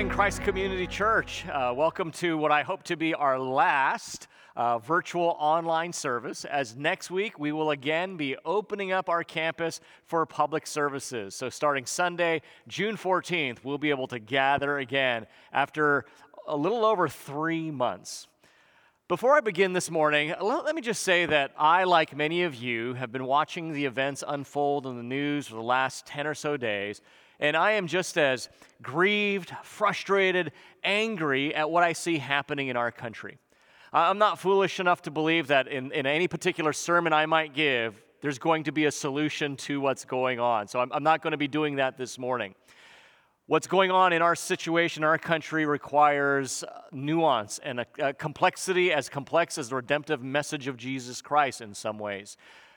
Morning, 0.00 0.16
Christ 0.16 0.40
Community 0.40 0.86
Church. 0.86 1.44
Uh, 1.46 1.74
welcome 1.76 2.10
to 2.12 2.38
what 2.38 2.50
I 2.50 2.62
hope 2.62 2.84
to 2.84 2.96
be 2.96 3.12
our 3.12 3.38
last 3.38 4.28
uh, 4.56 4.78
virtual 4.78 5.36
online 5.38 5.92
service, 5.92 6.46
as 6.46 6.74
next 6.74 7.10
week 7.10 7.38
we 7.38 7.52
will 7.52 7.72
again 7.72 8.16
be 8.16 8.34
opening 8.46 8.92
up 8.92 9.10
our 9.10 9.22
campus 9.22 9.78
for 10.06 10.24
public 10.24 10.66
services. 10.66 11.34
So, 11.34 11.50
starting 11.50 11.84
Sunday, 11.84 12.40
June 12.66 12.96
14th, 12.96 13.58
we'll 13.62 13.76
be 13.76 13.90
able 13.90 14.06
to 14.06 14.18
gather 14.18 14.78
again 14.78 15.26
after 15.52 16.06
a 16.48 16.56
little 16.56 16.86
over 16.86 17.06
three 17.06 17.70
months. 17.70 18.26
Before 19.06 19.36
I 19.36 19.40
begin 19.40 19.74
this 19.74 19.90
morning, 19.90 20.32
let 20.40 20.74
me 20.74 20.80
just 20.80 21.02
say 21.02 21.26
that 21.26 21.52
I, 21.58 21.84
like 21.84 22.16
many 22.16 22.44
of 22.44 22.54
you, 22.54 22.94
have 22.94 23.12
been 23.12 23.26
watching 23.26 23.74
the 23.74 23.84
events 23.84 24.24
unfold 24.26 24.86
in 24.86 24.96
the 24.96 25.02
news 25.02 25.46
for 25.46 25.56
the 25.56 25.62
last 25.62 26.06
10 26.06 26.26
or 26.26 26.34
so 26.34 26.56
days, 26.56 27.02
and 27.40 27.56
I 27.56 27.72
am 27.72 27.88
just 27.88 28.16
as 28.16 28.48
grieved, 28.82 29.52
frustrated, 29.64 30.52
angry 30.84 31.54
at 31.54 31.70
what 31.70 31.82
I 31.82 31.94
see 31.94 32.18
happening 32.18 32.68
in 32.68 32.76
our 32.76 32.92
country. 32.92 33.38
I'm 33.92 34.18
not 34.18 34.38
foolish 34.38 34.78
enough 34.78 35.02
to 35.02 35.10
believe 35.10 35.48
that 35.48 35.66
in, 35.66 35.90
in 35.90 36.06
any 36.06 36.28
particular 36.28 36.72
sermon 36.72 37.12
I 37.12 37.26
might 37.26 37.54
give, 37.54 38.00
there's 38.20 38.38
going 38.38 38.64
to 38.64 38.72
be 38.72 38.84
a 38.84 38.92
solution 38.92 39.56
to 39.56 39.80
what's 39.80 40.04
going 40.04 40.38
on. 40.38 40.68
So 40.68 40.78
I'm, 40.78 40.92
I'm 40.92 41.02
not 41.02 41.22
going 41.22 41.32
to 41.32 41.38
be 41.38 41.48
doing 41.48 41.76
that 41.76 41.96
this 41.96 42.18
morning. 42.18 42.54
What's 43.46 43.66
going 43.66 43.90
on 43.90 44.12
in 44.12 44.22
our 44.22 44.36
situation, 44.36 45.02
our 45.02 45.18
country, 45.18 45.66
requires 45.66 46.62
uh, 46.62 46.82
nuance 46.92 47.58
and 47.64 47.80
a, 47.80 47.86
a 47.98 48.12
complexity 48.12 48.92
as 48.92 49.08
complex 49.08 49.58
as 49.58 49.70
the 49.70 49.76
redemptive 49.76 50.22
message 50.22 50.68
of 50.68 50.76
Jesus 50.76 51.20
Christ 51.20 51.60
in 51.60 51.74
some 51.74 51.98
ways. 51.98 52.36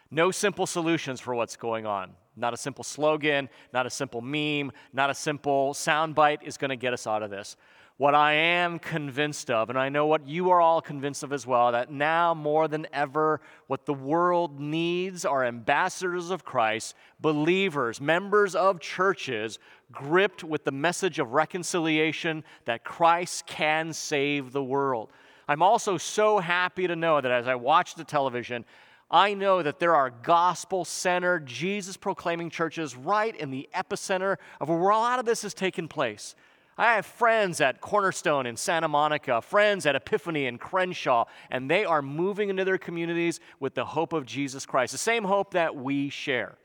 No 0.10 0.32
simple 0.32 0.66
solutions 0.66 1.20
for 1.20 1.36
what's 1.36 1.58
going 1.58 1.86
on. 1.86 2.14
Not 2.36 2.54
a 2.54 2.58
simple 2.58 2.84
slogan, 2.84 3.50
not 3.74 3.86
a 3.86 3.90
simple 3.90 4.22
meme, 4.22 4.72
not 4.92 5.10
a 5.10 5.14
simple 5.14 5.74
soundbite 5.74 6.44
is 6.44 6.58
going 6.58 6.70
to 6.70 6.76
get 6.76 6.94
us 6.94 7.06
out 7.06 7.24
of 7.24 7.30
this. 7.30 7.56
What 7.98 8.16
I 8.16 8.34
am 8.34 8.80
convinced 8.80 9.52
of, 9.52 9.70
and 9.70 9.78
I 9.78 9.90
know 9.90 10.08
what 10.08 10.28
you 10.28 10.50
are 10.50 10.60
all 10.60 10.82
convinced 10.82 11.22
of 11.22 11.32
as 11.32 11.46
well, 11.46 11.72
that 11.72 11.92
now 11.92 12.34
more 12.34 12.68
than 12.68 12.88
ever, 12.92 13.40
what 13.68 13.86
the 13.86 13.94
world 13.94 14.60
needs 14.60 15.26
are 15.26 15.46
ambassadors 15.46 16.32
of 16.32 16.44
Christ, 16.44 16.96
believers, 17.22 18.02
members 18.02 18.56
of 18.56 18.80
churches, 18.80 19.60
gripped 19.92 20.44
with 20.44 20.64
the 20.64 20.72
message 20.72 21.20
of 21.20 21.34
reconciliation 21.34 22.44
that 22.66 22.84
Christ 22.84 23.46
can 23.46 23.94
save 23.94 24.54
the 24.54 24.64
world. 24.64 25.12
I'm 25.48 25.62
also 25.62 25.98
so 25.98 26.40
happy 26.40 26.88
to 26.88 26.96
know 26.96 27.22
that 27.22 27.32
as 27.32 27.48
I 27.48 27.54
watch 27.54 27.94
the 27.94 28.04
television, 28.04 28.66
I 29.14 29.36
know 29.36 29.62
that 29.62 29.78
there 29.78 29.96
are 29.96 30.10
gospel 30.10 30.86
centered, 30.86 31.46
Jesus 31.46 31.98
proclaiming 31.98 32.50
churches 32.50 32.96
right 32.96 33.36
in 33.36 33.52
the 33.52 33.70
epicenter 33.76 34.38
of 34.60 34.70
where 34.70 34.90
a 34.90 34.98
lot 34.98 35.20
of 35.20 35.26
this 35.26 35.44
has 35.44 35.54
taken 35.54 35.88
place. 35.88 36.34
I 36.80 36.96
have 36.96 37.06
friends 37.06 37.62
at 37.62 37.80
Cornerstone 37.80 38.48
in 38.48 38.58
Santa 38.58 38.88
Monica, 38.88 39.40
friends 39.44 39.86
at 39.86 39.96
Epiphany 39.96 40.48
in 40.48 40.58
Crenshaw, 40.58 41.26
and 41.52 41.70
they 41.70 41.86
are 41.86 42.02
moving 42.02 42.50
into 42.50 42.66
their 42.66 42.80
communities 42.80 43.40
with 43.60 43.76
the 43.76 43.86
hope 43.86 44.14
of 44.14 44.26
Jesus 44.26 44.66
Christ, 44.66 44.94
the 44.94 44.98
same 44.98 45.26
hope 45.26 45.52
that 45.52 45.76
we 45.76 46.10
share. 46.10 46.56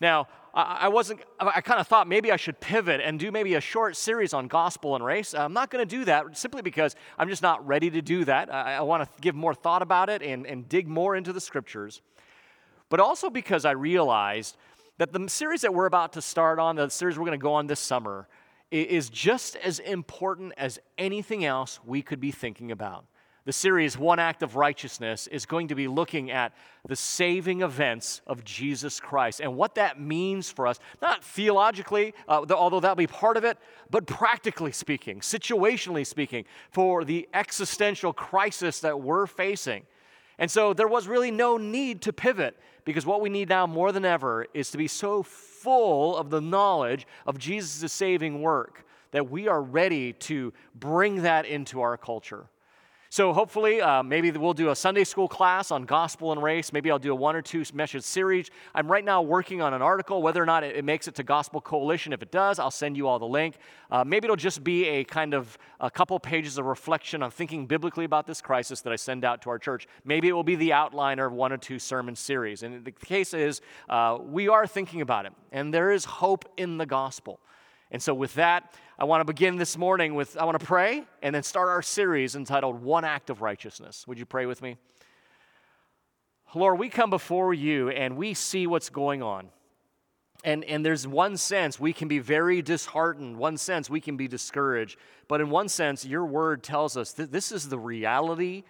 Now, 0.00 0.26
I 0.60 0.88
wasn't, 0.88 1.20
I 1.38 1.60
kind 1.60 1.78
of 1.78 1.86
thought 1.86 2.08
maybe 2.08 2.32
I 2.32 2.36
should 2.36 2.58
pivot 2.58 3.00
and 3.00 3.20
do 3.20 3.30
maybe 3.30 3.54
a 3.54 3.60
short 3.60 3.96
series 3.96 4.34
on 4.34 4.48
gospel 4.48 4.96
and 4.96 5.04
race. 5.04 5.32
I'm 5.32 5.52
not 5.52 5.70
going 5.70 5.86
to 5.86 5.96
do 5.96 6.04
that 6.06 6.36
simply 6.36 6.62
because 6.62 6.96
I'm 7.16 7.28
just 7.28 7.42
not 7.42 7.64
ready 7.64 7.90
to 7.90 8.02
do 8.02 8.24
that. 8.24 8.52
I, 8.52 8.74
I 8.74 8.80
want 8.80 9.04
to 9.04 9.20
give 9.20 9.36
more 9.36 9.54
thought 9.54 9.82
about 9.82 10.10
it 10.10 10.20
and, 10.20 10.44
and 10.48 10.68
dig 10.68 10.88
more 10.88 11.14
into 11.14 11.32
the 11.32 11.40
scriptures. 11.40 12.02
But 12.88 12.98
also 12.98 13.30
because 13.30 13.64
I 13.64 13.70
realized 13.70 14.56
that 14.96 15.12
the 15.12 15.28
series 15.28 15.60
that 15.60 15.72
we're 15.72 15.86
about 15.86 16.14
to 16.14 16.22
start 16.22 16.58
on, 16.58 16.74
the 16.74 16.88
series 16.88 17.16
we're 17.16 17.26
going 17.26 17.38
to 17.38 17.42
go 17.42 17.54
on 17.54 17.68
this 17.68 17.78
summer, 17.78 18.26
is 18.72 19.08
just 19.10 19.54
as 19.56 19.78
important 19.78 20.54
as 20.56 20.80
anything 20.98 21.44
else 21.44 21.78
we 21.86 22.02
could 22.02 22.18
be 22.18 22.32
thinking 22.32 22.72
about. 22.72 23.04
The 23.48 23.54
series, 23.54 23.96
One 23.96 24.18
Act 24.18 24.42
of 24.42 24.56
Righteousness, 24.56 25.26
is 25.26 25.46
going 25.46 25.68
to 25.68 25.74
be 25.74 25.88
looking 25.88 26.30
at 26.30 26.52
the 26.86 26.94
saving 26.94 27.62
events 27.62 28.20
of 28.26 28.44
Jesus 28.44 29.00
Christ 29.00 29.40
and 29.40 29.56
what 29.56 29.76
that 29.76 29.98
means 29.98 30.50
for 30.50 30.66
us, 30.66 30.78
not 31.00 31.24
theologically, 31.24 32.12
uh, 32.28 32.44
although 32.50 32.78
that'll 32.78 32.94
be 32.94 33.06
part 33.06 33.38
of 33.38 33.44
it, 33.44 33.56
but 33.88 34.06
practically 34.06 34.70
speaking, 34.70 35.20
situationally 35.20 36.06
speaking, 36.06 36.44
for 36.72 37.04
the 37.04 37.26
existential 37.32 38.12
crisis 38.12 38.80
that 38.80 39.00
we're 39.00 39.26
facing. 39.26 39.86
And 40.38 40.50
so 40.50 40.74
there 40.74 40.86
was 40.86 41.08
really 41.08 41.30
no 41.30 41.56
need 41.56 42.02
to 42.02 42.12
pivot 42.12 42.54
because 42.84 43.06
what 43.06 43.22
we 43.22 43.30
need 43.30 43.48
now 43.48 43.66
more 43.66 43.92
than 43.92 44.04
ever 44.04 44.44
is 44.52 44.70
to 44.72 44.76
be 44.76 44.88
so 44.88 45.22
full 45.22 46.18
of 46.18 46.28
the 46.28 46.42
knowledge 46.42 47.06
of 47.26 47.38
Jesus' 47.38 47.94
saving 47.94 48.42
work 48.42 48.84
that 49.12 49.30
we 49.30 49.48
are 49.48 49.62
ready 49.62 50.12
to 50.12 50.52
bring 50.74 51.22
that 51.22 51.46
into 51.46 51.80
our 51.80 51.96
culture. 51.96 52.50
So 53.10 53.32
hopefully, 53.32 53.80
uh, 53.80 54.02
maybe 54.02 54.30
we'll 54.32 54.52
do 54.52 54.68
a 54.68 54.76
Sunday 54.76 55.04
school 55.04 55.28
class 55.28 55.70
on 55.70 55.84
gospel 55.84 56.30
and 56.30 56.42
race. 56.42 56.74
Maybe 56.74 56.90
I'll 56.90 56.98
do 56.98 57.12
a 57.12 57.14
one 57.14 57.34
or 57.34 57.40
two 57.40 57.64
message 57.72 58.02
series. 58.02 58.50
I'm 58.74 58.86
right 58.90 59.04
now 59.04 59.22
working 59.22 59.62
on 59.62 59.72
an 59.72 59.80
article. 59.80 60.20
Whether 60.20 60.42
or 60.42 60.46
not 60.46 60.62
it, 60.62 60.84
makes 60.84 61.08
it 61.08 61.14
to 61.14 61.22
Gospel 61.22 61.62
Coalition, 61.62 62.12
if 62.12 62.22
it 62.22 62.30
does, 62.30 62.58
I'll 62.58 62.70
send 62.70 62.98
you 62.98 63.08
all 63.08 63.18
the 63.18 63.26
link. 63.26 63.56
Uh, 63.90 64.04
maybe 64.04 64.26
it'll 64.26 64.36
just 64.36 64.62
be 64.62 64.84
a 64.86 65.04
kind 65.04 65.32
of 65.32 65.56
a 65.80 65.90
couple 65.90 66.20
pages 66.20 66.58
of 66.58 66.66
reflection 66.66 67.22
on 67.22 67.30
thinking 67.30 67.66
biblically 67.66 68.04
about 68.04 68.26
this 68.26 68.42
crisis 68.42 68.82
that 68.82 68.92
I 68.92 68.96
send 68.96 69.24
out 69.24 69.40
to 69.42 69.50
our 69.50 69.58
church. 69.58 69.86
Maybe 70.04 70.28
it 70.28 70.32
will 70.32 70.44
be 70.44 70.56
the 70.56 70.70
outliner 70.70 71.26
of 71.26 71.32
one 71.32 71.50
or 71.50 71.56
two 71.56 71.78
sermon 71.78 72.14
series. 72.14 72.62
And 72.62 72.84
the 72.84 72.92
case 72.92 73.32
is, 73.32 73.62
uh, 73.88 74.18
we 74.20 74.48
are 74.48 74.66
thinking 74.66 75.00
about 75.00 75.24
it, 75.24 75.32
and 75.50 75.72
there 75.72 75.90
is 75.90 76.04
hope 76.04 76.44
in 76.58 76.76
the 76.76 76.86
gospel. 76.86 77.40
And 77.90 78.02
so, 78.02 78.12
with 78.12 78.34
that, 78.34 78.72
I 78.98 79.04
want 79.04 79.20
to 79.20 79.24
begin 79.24 79.56
this 79.56 79.78
morning 79.78 80.14
with 80.14 80.36
I 80.36 80.44
want 80.44 80.58
to 80.60 80.66
pray 80.66 81.04
and 81.22 81.34
then 81.34 81.42
start 81.42 81.68
our 81.68 81.82
series 81.82 82.36
entitled 82.36 82.82
One 82.82 83.04
Act 83.04 83.30
of 83.30 83.40
Righteousness. 83.40 84.06
Would 84.06 84.18
you 84.18 84.26
pray 84.26 84.46
with 84.46 84.60
me? 84.60 84.76
Lord, 86.54 86.78
we 86.78 86.88
come 86.88 87.10
before 87.10 87.52
you 87.52 87.90
and 87.90 88.16
we 88.16 88.34
see 88.34 88.66
what's 88.66 88.88
going 88.88 89.22
on. 89.22 89.48
And, 90.44 90.64
and 90.64 90.86
there's 90.86 91.06
one 91.06 91.36
sense 91.36 91.80
we 91.80 91.92
can 91.92 92.08
be 92.08 92.20
very 92.20 92.62
disheartened, 92.62 93.36
one 93.36 93.56
sense 93.56 93.90
we 93.90 94.00
can 94.00 94.16
be 94.16 94.28
discouraged. 94.28 94.98
But 95.26 95.40
in 95.40 95.50
one 95.50 95.68
sense, 95.68 96.04
your 96.04 96.24
word 96.24 96.62
tells 96.62 96.96
us 96.96 97.12
that 97.14 97.32
this 97.32 97.50
is 97.50 97.68
the 97.68 97.78
reality, 97.78 98.62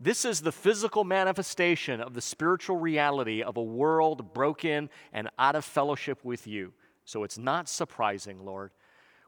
this 0.00 0.24
is 0.24 0.40
the 0.40 0.52
physical 0.52 1.04
manifestation 1.04 2.00
of 2.00 2.14
the 2.14 2.20
spiritual 2.20 2.78
reality 2.78 3.42
of 3.42 3.56
a 3.56 3.62
world 3.62 4.34
broken 4.34 4.90
and 5.12 5.30
out 5.38 5.54
of 5.54 5.64
fellowship 5.64 6.24
with 6.24 6.46
you. 6.46 6.72
So 7.04 7.24
it's 7.24 7.38
not 7.38 7.68
surprising, 7.68 8.44
Lord. 8.44 8.70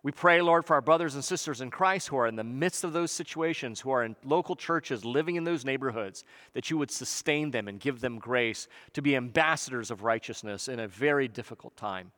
We 0.02 0.12
pray, 0.12 0.40
Lord, 0.40 0.64
for 0.64 0.74
our 0.74 0.80
brothers 0.80 1.16
and 1.16 1.24
sisters 1.24 1.60
in 1.60 1.70
Christ 1.70 2.08
who 2.08 2.16
are 2.16 2.28
in 2.28 2.36
the 2.36 2.44
midst 2.44 2.84
of 2.84 2.92
those 2.92 3.10
situations, 3.10 3.80
who 3.80 3.90
are 3.90 4.04
in 4.04 4.14
local 4.24 4.54
churches, 4.54 5.04
living 5.04 5.34
in 5.34 5.42
those 5.42 5.64
neighborhoods, 5.64 6.22
that 6.52 6.70
you 6.70 6.78
would 6.78 6.92
sustain 6.92 7.50
them 7.50 7.66
and 7.66 7.80
give 7.80 8.00
them 8.00 8.20
grace 8.20 8.68
to 8.92 9.02
be 9.02 9.16
ambassadors 9.16 9.90
of 9.90 10.04
righteousness 10.04 10.68
in 10.68 10.78
a 10.78 10.86
very 10.86 11.26
difficult 11.26 11.76
time. 11.76 12.12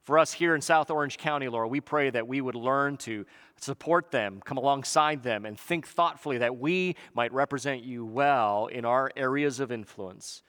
For 0.00 0.18
us 0.18 0.32
here 0.32 0.54
in 0.54 0.62
South 0.62 0.90
Orange 0.90 1.18
County, 1.18 1.48
Lord, 1.48 1.70
we 1.70 1.82
pray 1.82 2.08
that 2.08 2.26
we 2.26 2.40
would 2.40 2.54
learn 2.54 2.96
to 2.98 3.26
support 3.60 4.10
them, 4.10 4.40
come 4.42 4.56
alongside 4.56 5.22
them, 5.22 5.44
and 5.44 5.60
think 5.60 5.86
thoughtfully 5.86 6.38
that 6.38 6.56
we 6.56 6.96
might 7.12 7.30
represent 7.34 7.82
you 7.82 8.06
well 8.06 8.68
in 8.68 8.86
our 8.86 9.10
areas 9.16 9.60
of 9.60 9.70
influence. 9.70 10.42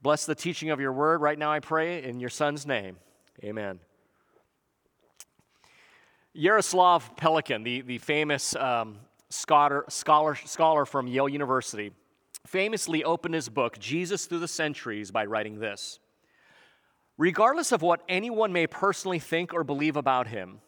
Bless 0.00 0.24
the 0.24 0.34
teaching 0.34 0.70
of 0.70 0.80
your 0.80 0.94
word 0.94 1.20
right 1.20 1.38
now, 1.38 1.52
I 1.52 1.60
pray, 1.60 2.02
in 2.02 2.20
your 2.20 2.30
Son's 2.30 2.66
name. 2.66 2.96
Amen. 3.42 3.80
Jaroslav 6.36 7.16
Pelikan, 7.16 7.64
the, 7.64 7.80
the 7.80 7.98
famous 7.98 8.54
um, 8.54 8.98
scholar, 9.30 9.84
scholar, 9.88 10.34
scholar 10.34 10.84
from 10.84 11.06
Yale 11.06 11.28
University, 11.28 11.92
famously 12.46 13.02
opened 13.04 13.34
his 13.34 13.48
book, 13.48 13.78
Jesus 13.78 14.26
Through 14.26 14.38
the 14.38 14.48
Centuries, 14.48 15.10
by 15.10 15.24
writing 15.24 15.58
this 15.58 15.98
Regardless 17.18 17.72
of 17.72 17.82
what 17.82 18.02
anyone 18.08 18.52
may 18.52 18.66
personally 18.66 19.18
think 19.18 19.52
or 19.52 19.64
believe 19.64 19.96
about 19.96 20.28
him, 20.28 20.60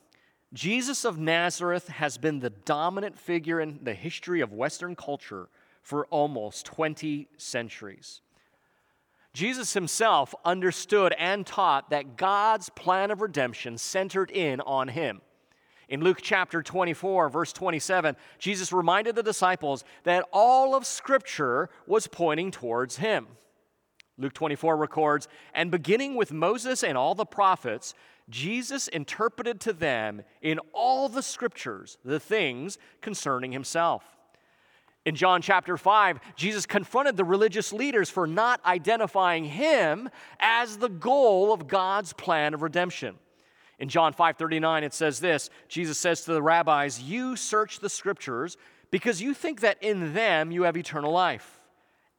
Jesus 0.52 1.04
of 1.04 1.18
Nazareth 1.18 1.88
has 1.88 2.18
been 2.18 2.40
the 2.40 2.50
dominant 2.50 3.18
figure 3.18 3.60
in 3.60 3.78
the 3.82 3.94
history 3.94 4.40
of 4.42 4.52
Western 4.52 4.94
culture 4.94 5.48
for 5.80 6.06
almost 6.06 6.66
20 6.66 7.28
centuries. 7.38 8.20
Jesus 9.32 9.72
himself 9.72 10.34
understood 10.44 11.14
and 11.18 11.46
taught 11.46 11.90
that 11.90 12.16
God's 12.16 12.68
plan 12.68 13.10
of 13.10 13.22
redemption 13.22 13.78
centered 13.78 14.30
in 14.30 14.60
on 14.60 14.88
him. 14.88 15.22
In 15.88 16.00
Luke 16.00 16.18
chapter 16.22 16.62
24, 16.62 17.28
verse 17.28 17.52
27, 17.52 18.16
Jesus 18.38 18.72
reminded 18.72 19.14
the 19.14 19.22
disciples 19.22 19.84
that 20.04 20.26
all 20.32 20.74
of 20.74 20.86
Scripture 20.86 21.70
was 21.86 22.06
pointing 22.06 22.50
towards 22.50 22.96
him. 22.96 23.26
Luke 24.18 24.34
24 24.34 24.76
records, 24.76 25.28
and 25.54 25.70
beginning 25.70 26.14
with 26.14 26.32
Moses 26.32 26.84
and 26.84 26.96
all 26.96 27.14
the 27.14 27.24
prophets, 27.24 27.94
Jesus 28.28 28.88
interpreted 28.88 29.60
to 29.60 29.72
them 29.72 30.22
in 30.40 30.58
all 30.72 31.08
the 31.08 31.22
Scriptures 31.22 31.98
the 32.04 32.20
things 32.20 32.78
concerning 33.00 33.52
himself. 33.52 34.04
In 35.04 35.16
John 35.16 35.42
chapter 35.42 35.76
5, 35.76 36.20
Jesus 36.36 36.64
confronted 36.64 37.16
the 37.16 37.24
religious 37.24 37.72
leaders 37.72 38.08
for 38.08 38.26
not 38.26 38.64
identifying 38.64 39.44
him 39.44 40.08
as 40.38 40.78
the 40.78 40.88
goal 40.88 41.52
of 41.52 41.66
God's 41.66 42.12
plan 42.12 42.54
of 42.54 42.62
redemption. 42.62 43.18
In 43.80 43.88
John 43.88 44.12
5:39 44.12 44.84
it 44.84 44.94
says 44.94 45.18
this, 45.18 45.50
Jesus 45.66 45.98
says 45.98 46.24
to 46.24 46.32
the 46.32 46.42
rabbis, 46.42 47.00
"You 47.00 47.34
search 47.34 47.80
the 47.80 47.88
scriptures 47.88 48.56
because 48.92 49.20
you 49.20 49.34
think 49.34 49.60
that 49.60 49.82
in 49.82 50.14
them 50.14 50.52
you 50.52 50.62
have 50.62 50.76
eternal 50.76 51.10
life, 51.10 51.60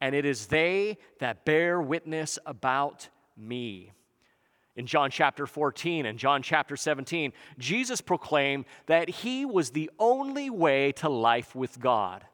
and 0.01 0.13
it 0.13 0.25
is 0.25 0.47
they 0.47 0.97
that 1.19 1.45
bear 1.45 1.79
witness 1.81 2.37
about 2.45 3.07
me." 3.37 3.93
In 4.75 4.87
John 4.87 5.09
chapter 5.09 5.47
14 5.47 6.05
and 6.05 6.19
John 6.19 6.41
chapter 6.41 6.75
17, 6.75 7.31
Jesus 7.57 8.01
proclaimed 8.01 8.65
that 8.87 9.07
he 9.07 9.45
was 9.45 9.71
the 9.71 9.89
only 9.99 10.49
way 10.49 10.91
to 10.93 11.07
life 11.07 11.55
with 11.55 11.79
God. 11.79 12.25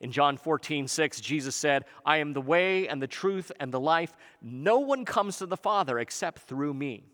In 0.00 0.10
John 0.12 0.36
14, 0.38 0.88
6, 0.88 1.20
Jesus 1.20 1.54
said, 1.54 1.84
I 2.06 2.18
am 2.18 2.32
the 2.32 2.40
way 2.40 2.88
and 2.88 3.02
the 3.02 3.06
truth 3.06 3.52
and 3.60 3.72
the 3.72 3.80
life. 3.80 4.16
No 4.40 4.78
one 4.78 5.04
comes 5.04 5.38
to 5.38 5.46
the 5.46 5.56
Father 5.56 5.98
except 5.98 6.40
through 6.42 6.72
me. 6.74 7.04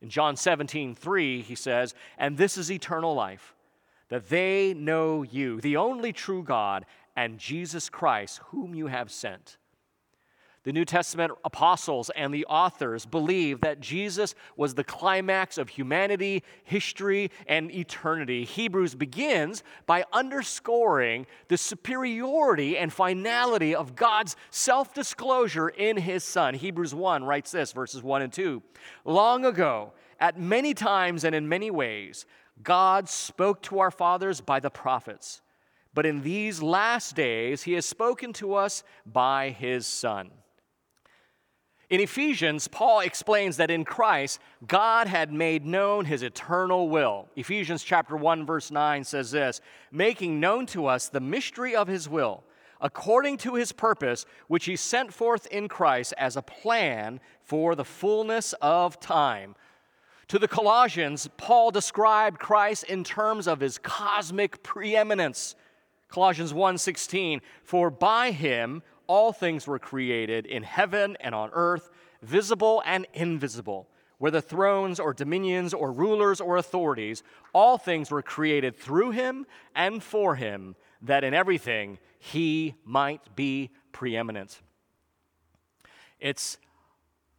In 0.00 0.08
John 0.08 0.36
17, 0.36 0.94
3, 0.94 1.42
he 1.42 1.54
says, 1.54 1.94
And 2.18 2.36
this 2.36 2.56
is 2.56 2.70
eternal 2.70 3.14
life, 3.14 3.54
that 4.08 4.28
they 4.28 4.74
know 4.74 5.22
you, 5.22 5.60
the 5.60 5.76
only 5.76 6.12
true 6.12 6.42
God, 6.42 6.86
and 7.16 7.38
Jesus 7.38 7.88
Christ, 7.88 8.40
whom 8.46 8.74
you 8.74 8.86
have 8.86 9.10
sent. 9.10 9.58
The 10.64 10.72
New 10.72 10.84
Testament 10.84 11.32
apostles 11.44 12.08
and 12.14 12.32
the 12.32 12.46
authors 12.46 13.04
believe 13.04 13.62
that 13.62 13.80
Jesus 13.80 14.36
was 14.56 14.74
the 14.74 14.84
climax 14.84 15.58
of 15.58 15.68
humanity, 15.68 16.44
history, 16.62 17.32
and 17.48 17.68
eternity. 17.72 18.44
Hebrews 18.44 18.94
begins 18.94 19.64
by 19.86 20.04
underscoring 20.12 21.26
the 21.48 21.56
superiority 21.56 22.78
and 22.78 22.92
finality 22.92 23.74
of 23.74 23.96
God's 23.96 24.36
self 24.50 24.94
disclosure 24.94 25.68
in 25.68 25.96
his 25.96 26.22
Son. 26.22 26.54
Hebrews 26.54 26.94
1 26.94 27.24
writes 27.24 27.50
this, 27.50 27.72
verses 27.72 28.00
1 28.00 28.22
and 28.22 28.32
2. 28.32 28.62
Long 29.04 29.44
ago, 29.44 29.92
at 30.20 30.38
many 30.38 30.74
times 30.74 31.24
and 31.24 31.34
in 31.34 31.48
many 31.48 31.72
ways, 31.72 32.24
God 32.62 33.08
spoke 33.08 33.62
to 33.62 33.80
our 33.80 33.90
fathers 33.90 34.40
by 34.40 34.60
the 34.60 34.70
prophets. 34.70 35.40
But 35.92 36.06
in 36.06 36.22
these 36.22 36.62
last 36.62 37.16
days, 37.16 37.64
he 37.64 37.72
has 37.72 37.84
spoken 37.84 38.32
to 38.34 38.54
us 38.54 38.84
by 39.04 39.50
his 39.50 39.88
Son 39.88 40.30
in 41.92 42.00
Ephesians, 42.00 42.68
Paul 42.68 43.00
explains 43.00 43.58
that 43.58 43.70
in 43.70 43.84
Christ, 43.84 44.40
God 44.66 45.08
had 45.08 45.30
made 45.30 45.66
known 45.66 46.06
his 46.06 46.22
eternal 46.22 46.88
will. 46.88 47.28
Ephesians 47.36 47.84
chapter 47.84 48.16
1 48.16 48.46
verse 48.46 48.70
9 48.70 49.04
says 49.04 49.30
this, 49.30 49.60
making 49.90 50.40
known 50.40 50.64
to 50.68 50.86
us 50.86 51.10
the 51.10 51.20
mystery 51.20 51.76
of 51.76 51.88
his 51.88 52.08
will, 52.08 52.44
according 52.80 53.36
to 53.36 53.56
his 53.56 53.72
purpose, 53.72 54.24
which 54.48 54.64
he 54.64 54.74
sent 54.74 55.12
forth 55.12 55.46
in 55.48 55.68
Christ 55.68 56.14
as 56.16 56.34
a 56.34 56.40
plan 56.40 57.20
for 57.42 57.74
the 57.74 57.84
fullness 57.84 58.54
of 58.62 58.98
time. 58.98 59.54
To 60.28 60.38
the 60.38 60.48
Colossians, 60.48 61.28
Paul 61.36 61.70
described 61.70 62.38
Christ 62.38 62.84
in 62.84 63.04
terms 63.04 63.46
of 63.46 63.60
his 63.60 63.76
cosmic 63.76 64.62
preeminence. 64.62 65.56
Colossians 66.08 66.54
1:16, 66.54 67.42
for 67.62 67.90
by 67.90 68.30
him 68.30 68.82
all 69.06 69.32
things 69.32 69.66
were 69.66 69.78
created 69.78 70.46
in 70.46 70.62
heaven 70.62 71.16
and 71.20 71.34
on 71.34 71.50
earth, 71.52 71.90
visible 72.22 72.82
and 72.86 73.06
invisible, 73.14 73.88
whether 74.18 74.40
thrones 74.40 75.00
or 75.00 75.12
dominions 75.12 75.74
or 75.74 75.90
rulers 75.90 76.40
or 76.40 76.56
authorities, 76.56 77.22
all 77.52 77.78
things 77.78 78.10
were 78.10 78.22
created 78.22 78.76
through 78.76 79.10
him 79.10 79.46
and 79.74 80.02
for 80.02 80.36
him, 80.36 80.76
that 81.00 81.24
in 81.24 81.34
everything 81.34 81.98
he 82.18 82.74
might 82.84 83.34
be 83.34 83.70
preeminent. 83.90 84.60
It's 86.20 86.58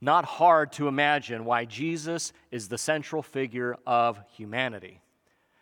not 0.01 0.25
hard 0.25 0.73
to 0.73 0.89
imagine 0.89 1.45
why 1.45 1.63
Jesus 1.63 2.33
is 2.51 2.67
the 2.67 2.77
central 2.77 3.23
figure 3.23 3.77
of 3.87 4.19
humanity. 4.35 4.99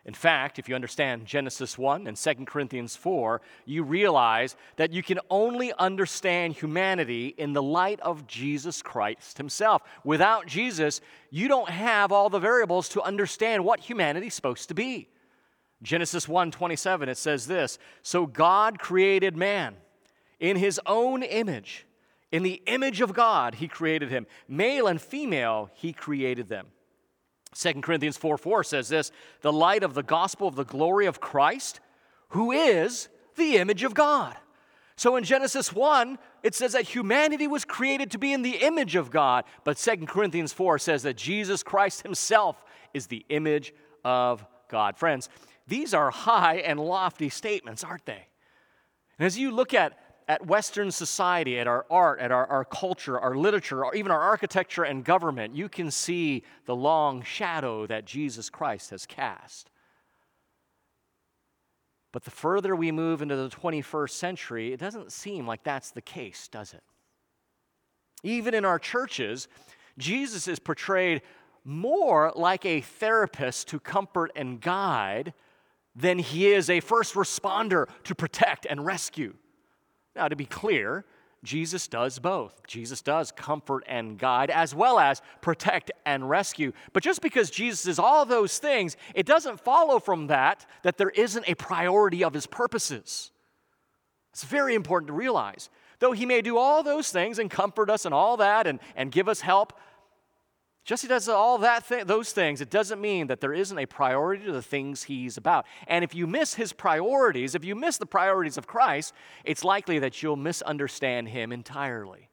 In 0.04 0.14
fact, 0.16 0.58
if 0.58 0.68
you 0.68 0.74
understand 0.74 1.28
Genesis 1.28 1.78
1 1.78 2.08
and 2.08 2.18
2 2.18 2.46
Corinthians 2.46 2.96
4, 2.96 3.40
you 3.66 3.84
realize 3.84 4.56
that 4.78 4.92
you 4.92 5.04
can 5.04 5.20
only 5.30 5.72
understand 5.74 6.56
humanity 6.56 7.36
in 7.38 7.54
the 7.54 7.62
light 7.62 8.00
of 8.00 8.26
Jesus 8.26 8.82
Christ 8.82 9.38
himself. 9.38 9.84
Without 10.04 10.48
Jesus, 10.48 11.02
you 11.30 11.48
don't 11.48 11.70
have 11.70 12.12
all 12.12 12.30
the 12.30 12.40
variables 12.40 12.90
to 12.90 13.02
understand 13.04 13.64
what 13.64 13.80
humanity's 13.80 14.34
supposed 14.34 14.70
to 14.70 14.74
be. 14.74 15.08
Genesis 15.84 16.28
1:27 16.28 17.08
it 17.08 17.18
says 17.18 17.46
this, 17.46 17.78
"So 18.02 18.26
God 18.26 18.80
created 18.80 19.38
man 19.38 19.78
in 20.40 20.58
his 20.58 20.80
own 20.88 21.22
image. 21.22 21.86
In 22.32 22.42
the 22.42 22.64
image 22.66 23.02
of 23.02 23.14
God 23.14 23.56
he 23.56 23.68
created 23.68 24.10
him. 24.10 24.26
Male 24.48 24.88
and 24.88 25.00
female 25.00 25.70
he 25.74 25.94
created 25.94 26.50
them." 26.50 26.72
2 27.54 27.74
Corinthians 27.82 28.18
4 28.18 28.38
4 28.38 28.64
says 28.64 28.90
this 28.90 29.12
the 29.42 29.52
light 29.52 29.84
of 29.84 29.94
the 29.94 30.04
gospel 30.04 30.48
of 30.48 30.56
the 30.56 30.66
glory 30.66 31.06
of 31.06 31.20
Christ, 31.20 31.80
who 32.30 32.52
is 32.52 33.10
the 33.36 33.58
image 33.58 33.84
of 33.84 33.94
God. 33.94 34.36
So 34.96 35.16
in 35.16 35.24
Genesis 35.24 35.74
1, 35.74 36.20
it 36.44 36.54
says 36.54 36.74
that 36.74 36.84
humanity 36.84 37.48
was 37.48 37.66
created 37.66 38.12
to 38.12 38.20
be 38.20 38.34
in 38.34 38.42
the 38.44 38.58
image 38.58 38.96
of 38.96 39.10
God, 39.10 39.46
but 39.64 39.78
2 39.78 40.06
Corinthians 40.06 40.54
4 40.54 40.78
says 40.80 41.04
that 41.04 41.18
Jesus 41.18 41.64
Christ 41.64 42.04
himself 42.04 42.64
is 42.94 43.08
the 43.08 43.26
image 43.30 43.74
of 44.06 44.46
God. 44.70 44.98
Friends, 44.98 45.28
these 45.68 45.94
are 45.94 46.12
high 46.12 46.58
and 46.58 46.80
lofty 46.80 47.30
statements, 47.30 47.84
aren't 47.84 48.06
they? 48.06 48.28
And 49.18 49.26
as 49.26 49.38
you 49.38 49.52
look 49.52 49.74
at 49.74 49.98
at 50.32 50.48
Western 50.48 50.90
society, 50.92 51.60
at 51.60 51.68
our 51.68 51.86
art, 51.92 52.22
at 52.22 52.32
our, 52.32 52.48
our 52.48 52.64
culture, 52.64 53.20
our 53.20 53.36
literature, 53.36 53.84
or 53.84 53.94
even 53.94 54.14
our 54.14 54.22
architecture 54.22 54.84
and 54.84 55.04
government, 55.04 55.54
you 55.58 55.68
can 55.68 55.92
see 55.92 56.42
the 56.66 56.74
long 56.74 57.22
shadow 57.22 57.86
that 57.86 58.06
Jesus 58.06 58.50
Christ 58.50 58.92
has 58.92 59.06
cast. 59.06 59.70
But 62.14 62.24
the 62.24 62.32
further 62.32 62.78
we 62.78 62.94
move 62.94 63.22
into 63.22 63.36
the 63.36 63.50
21st 63.50 64.12
century, 64.12 64.72
it 64.72 64.80
doesn't 64.80 65.12
seem 65.12 65.46
like 65.46 65.66
that's 65.66 65.92
the 65.92 66.02
case, 66.02 66.48
does 66.48 66.74
it? 66.74 66.84
Even 68.24 68.54
in 68.54 68.64
our 68.64 68.80
churches, 68.80 69.50
Jesus 69.98 70.48
is 70.48 70.60
portrayed 70.60 71.24
more 71.66 72.32
like 72.38 72.66
a 72.66 72.80
therapist 72.80 73.68
to 73.68 73.82
comfort 73.82 74.32
and 74.38 74.62
guide 74.62 75.34
than 75.94 76.20
he 76.20 76.48
is 76.48 76.70
a 76.70 76.80
first 76.80 77.16
responder 77.16 77.90
to 78.06 78.16
protect 78.16 78.66
and 78.66 78.86
rescue. 78.86 79.34
Now, 80.16 80.28
to 80.28 80.36
be 80.36 80.46
clear, 80.46 81.06
Jesus 81.44 81.88
does 81.88 82.20
both. 82.20 82.62
Jesus 82.68 83.02
does 83.02 83.32
comfort 83.32 83.84
and 83.88 84.18
guide 84.18 84.52
as 84.52 84.76
well 84.76 85.00
as 85.00 85.22
protect 85.42 85.92
and 86.06 86.30
rescue. 86.30 86.72
But 86.94 87.02
just 87.02 87.22
because 87.22 87.50
Jesus 87.50 87.88
is 87.88 87.98
all 87.98 88.26
those 88.26 88.60
things, 88.60 88.96
it 89.16 89.26
doesn't 89.26 89.60
follow 89.60 90.00
from 90.00 90.28
that 90.28 90.66
that 90.84 90.98
there 90.98 91.10
isn't 91.10 91.50
a 91.50 91.56
priority 91.56 92.24
of 92.24 92.34
his 92.34 92.46
purposes. 92.46 93.32
It's 94.34 94.44
very 94.44 94.76
important 94.76 95.08
to 95.08 95.14
realize. 95.14 95.70
Though 96.00 96.12
he 96.12 96.26
may 96.26 96.42
do 96.42 96.58
all 96.58 96.84
those 96.84 97.12
things 97.12 97.40
and 97.40 97.50
comfort 97.50 97.90
us 97.90 98.06
and 98.06 98.14
all 98.14 98.38
that 98.38 98.68
and, 98.68 98.80
and 98.96 99.12
give 99.12 99.28
us 99.28 99.42
help, 99.42 99.74
just 100.92 101.04
he 101.04 101.08
does 101.08 101.30
all 101.30 101.58
that 101.60 101.88
th- 101.88 102.06
those 102.06 102.34
things, 102.34 102.60
it 102.60 102.70
doesn't 102.70 103.00
mean 103.00 103.28
that 103.28 103.40
there 103.40 103.54
isn't 103.54 103.80
a 103.80 103.86
priority 103.86 104.44
to 104.44 104.52
the 104.52 104.62
things 104.62 105.04
he's 105.04 105.38
about. 105.38 105.66
And 105.88 106.04
if 106.04 106.14
you 106.14 106.28
miss 106.28 106.56
his 106.56 106.74
priorities, 106.74 107.56
if 107.56 107.64
you 107.64 107.76
miss 107.76 107.96
the 107.96 108.06
priorities 108.06 108.58
of 108.58 108.68
Christ, 108.68 109.14
it's 109.46 109.64
likely 109.64 110.00
that 110.00 110.22
you'll 110.22 110.36
misunderstand 110.36 111.30
him 111.30 111.54
entirely. 111.54 112.28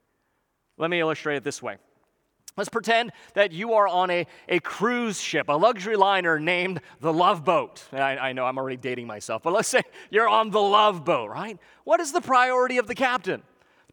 Let 0.76 0.90
me 0.90 0.98
illustrate 0.98 1.36
it 1.36 1.44
this 1.44 1.62
way. 1.62 1.76
Let's 2.56 2.68
pretend 2.68 3.12
that 3.34 3.52
you 3.52 3.74
are 3.74 3.86
on 3.86 4.10
a, 4.10 4.26
a 4.48 4.58
cruise 4.58 5.20
ship, 5.20 5.48
a 5.48 5.52
luxury 5.52 5.94
liner 5.94 6.40
named 6.40 6.80
the 6.98 7.12
Love 7.12 7.44
Boat. 7.44 7.84
I, 7.92 8.16
I 8.16 8.32
know 8.32 8.44
I'm 8.44 8.58
already 8.58 8.76
dating 8.76 9.06
myself, 9.06 9.44
but 9.44 9.52
let's 9.52 9.68
say 9.68 9.82
you're 10.10 10.28
on 10.28 10.50
the 10.50 10.60
Love 10.60 11.04
Boat, 11.04 11.30
right? 11.30 11.56
What 11.84 12.00
is 12.00 12.10
the 12.10 12.20
priority 12.20 12.78
of 12.78 12.88
the 12.88 12.96
captain? 12.96 13.44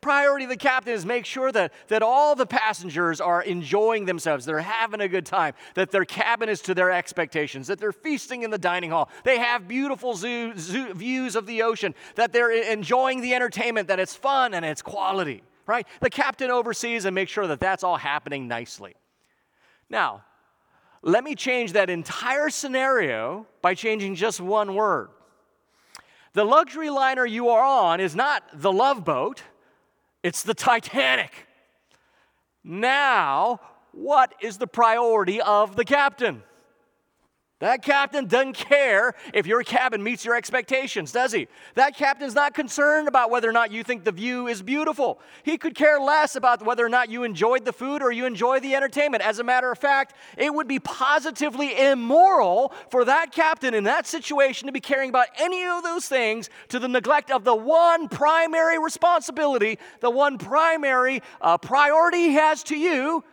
Priority 0.05 0.45
of 0.45 0.50
the 0.50 0.55
captain 0.55 0.93
is 0.93 1.03
make 1.03 1.25
sure 1.25 1.51
that, 1.51 1.74
that 1.88 2.03
all 2.03 2.35
the 2.35 2.45
passengers 2.45 3.19
are 3.19 3.41
enjoying 3.41 4.05
themselves, 4.05 4.45
they're 4.45 4.59
having 4.59 5.01
a 5.01 5.07
good 5.07 5.25
time, 5.25 5.55
that 5.74 5.89
their 5.89 6.05
cabin 6.05 6.47
is 6.47 6.62
to 6.62 6.75
their 6.75 6.91
expectations, 6.91 7.65
that 7.65 7.79
they're 7.79 7.91
feasting 7.91 8.43
in 8.43 8.51
the 8.51 8.57
dining 8.59 8.91
hall, 8.91 9.09
they 9.24 9.39
have 9.39 9.67
beautiful 9.67 10.13
zoo, 10.13 10.55
zoo, 10.59 10.93
views 10.93 11.35
of 11.35 11.47
the 11.47 11.63
ocean, 11.63 11.95
that 12.13 12.31
they're 12.31 12.51
enjoying 12.51 13.19
the 13.19 13.33
entertainment, 13.33 13.88
that 13.88 14.00
it's 14.00 14.15
fun 14.15 14.53
and 14.53 14.63
it's 14.63 14.83
quality, 14.83 15.41
right? 15.65 15.88
The 16.01 16.12
captain 16.12 16.51
oversees 16.51 17.05
and 17.05 17.15
makes 17.15 17.31
sure 17.31 17.47
that 17.47 17.59
that's 17.59 17.83
all 17.83 17.97
happening 17.97 18.47
nicely. 18.47 18.93
Now, 19.89 20.24
let 21.01 21.24
me 21.24 21.33
change 21.33 21.74
that 21.74 21.89
entire 21.89 22.51
scenario 22.51 23.47
by 23.63 23.74
changing 23.74 24.13
just 24.13 24.39
one 24.39 24.75
word. 24.75 25.09
The 26.33 26.43
luxury 26.43 26.91
liner 26.91 27.25
you 27.25 27.50
are 27.50 27.65
on 27.65 28.00
is 28.00 28.15
not 28.15 28.43
the 28.53 28.71
love 28.71 29.03
boat. 29.03 29.41
It's 30.25 30.41
the 30.41 30.55
Titanic. 30.55 31.46
Now, 32.63 33.60
what 33.91 34.34
is 34.41 34.58
the 34.58 34.65
priority 34.65 35.39
of 35.39 35.75
the 35.75 35.86
captain? 35.86 36.41
That 37.59 37.83
captain 37.83 38.27
doesn't 38.27 38.53
care 38.53 39.13
if 39.33 39.47
your 39.47 39.63
cabin 39.63 40.03
meets 40.03 40.25
your 40.25 40.35
expectations, 40.35 41.13
does 41.13 41.31
he? 41.31 41.47
That 41.75 41.95
captain's 41.95 42.35
not 42.35 42.53
concerned 42.53 43.07
about 43.07 43.31
whether 43.31 43.47
or 43.50 43.53
not 43.53 43.71
you 43.71 43.81
think 43.81 44.03
the 44.03 44.12
view 44.12 44.47
is 44.47 44.62
beautiful. 44.62 45.21
He 45.43 45.57
could 45.57 45.74
care 45.74 45.97
less 45.97 46.35
about 46.35 46.65
whether 46.65 46.85
or 46.85 46.89
not 46.89 47.09
you 47.09 47.24
enjoyed 47.24 47.63
the 47.63 47.71
food 47.71 48.01
or 48.01 48.12
you 48.12 48.25
enjoy 48.25 48.59
the 48.59 48.75
entertainment. 48.75 49.24
As 49.24 49.39
a 49.39 49.43
matter 49.43 49.71
of 49.71 49.77
fact, 49.77 50.15
it 50.38 50.53
would 50.53 50.67
be 50.67 50.79
positively 50.79 51.79
immoral 51.79 52.74
for 52.89 53.05
that 53.05 53.31
captain 53.31 53.74
in 53.74 53.85
that 53.85 54.05
situation 54.05 54.65
to 54.65 54.74
be 54.74 54.81
caring 54.81 55.07
about 55.07 55.27
any 55.39 55.63
of 55.63 55.81
those 55.81 56.07
things 56.07 56.50
to 56.67 56.77
the 56.77 56.89
neglect 56.89 57.31
of 57.31 57.45
the 57.45 57.55
one 57.55 58.09
primary 58.09 58.77
responsibility, 58.79 59.79
the 60.01 60.09
one 60.09 60.38
primary 60.38 61.21
uh, 61.39 61.57
priority 61.57 62.17
he 62.17 62.33
has 62.33 62.63
to 62.63 62.75
you 62.75 63.24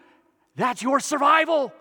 that's 0.56 0.82
your 0.82 1.00
survival 1.00 1.72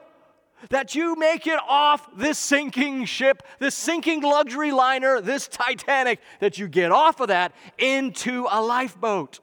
that 0.70 0.96
you 0.96 1.16
make 1.16 1.48
it 1.48 1.60
off 1.68 2.08
this 2.16 2.38
sinking 2.38 3.06
ship, 3.06 3.44
this 3.60 3.76
sinking 3.76 4.22
luxury 4.22 4.72
liner, 4.72 5.22
this 5.22 5.48
Titanic, 5.48 6.20
that 6.40 6.58
you 6.58 6.68
get 6.68 6.92
off 6.92 7.20
of 7.20 7.30
that 7.30 7.54
into 7.78 8.48
a 8.50 8.62
lifeboat. 8.62 9.40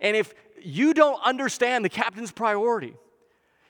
And 0.00 0.16
if 0.16 0.34
you 0.62 0.94
don't 0.94 1.20
understand 1.22 1.84
the 1.84 1.88
captain's 1.88 2.32
priority, 2.32 2.94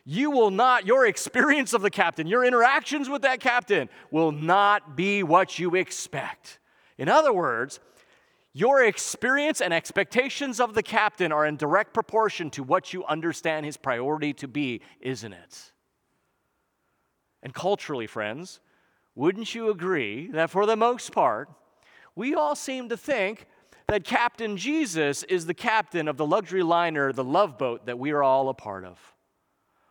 you 0.05 0.31
will 0.31 0.51
not, 0.51 0.87
your 0.87 1.07
experience 1.07 1.73
of 1.73 1.81
the 1.81 1.91
captain, 1.91 2.27
your 2.27 2.45
interactions 2.45 3.09
with 3.09 3.23
that 3.23 3.41
captain 3.41 3.89
will 4.11 4.33
not 4.33 4.97
be 4.97 5.23
what 5.23 5.59
you 5.59 5.75
expect. 5.75 6.59
In 6.99 7.09
other 7.09 7.33
words, 7.33 7.81
your 8.53 8.85
experience 8.85 9.61
and 9.61 9.75
expectations 9.75 10.61
of 10.61 10.75
the 10.75 10.83
captain 10.83 11.33
are 11.33 11.47
in 11.47 11.57
direct 11.57 11.93
proportion 11.93 12.51
to 12.51 12.63
what 12.63 12.93
you 12.93 13.05
understand 13.07 13.67
his 13.67 13.77
priority 13.77 14.33
to 14.35 14.47
be, 14.47 14.81
isn't 15.01 15.33
it? 15.33 15.73
And 17.45 17.53
culturally, 17.53 18.07
friends, 18.07 18.59
wouldn't 19.15 19.55
you 19.55 19.69
agree 19.69 20.29
that 20.33 20.51
for 20.51 20.67
the 20.67 20.77
most 20.77 21.13
part, 21.13 21.51
we 22.17 22.35
all 22.35 22.57
seem 22.57 22.89
to 22.89 22.97
think 22.97 23.47
that 23.87 24.03
Captain 24.03 24.57
Jesus 24.57 25.23
is 25.25 25.45
the 25.45 25.55
captain 25.55 26.09
of 26.09 26.17
the 26.17 26.27
luxury 26.27 26.63
liner, 26.63 27.13
the 27.13 27.23
love 27.23 27.59
boat 27.59 27.85
that 27.87 27.99
we 27.99 28.13
are 28.13 28.23
all 28.23 28.49
a 28.49 28.55
part 28.55 28.85
of, 28.85 28.99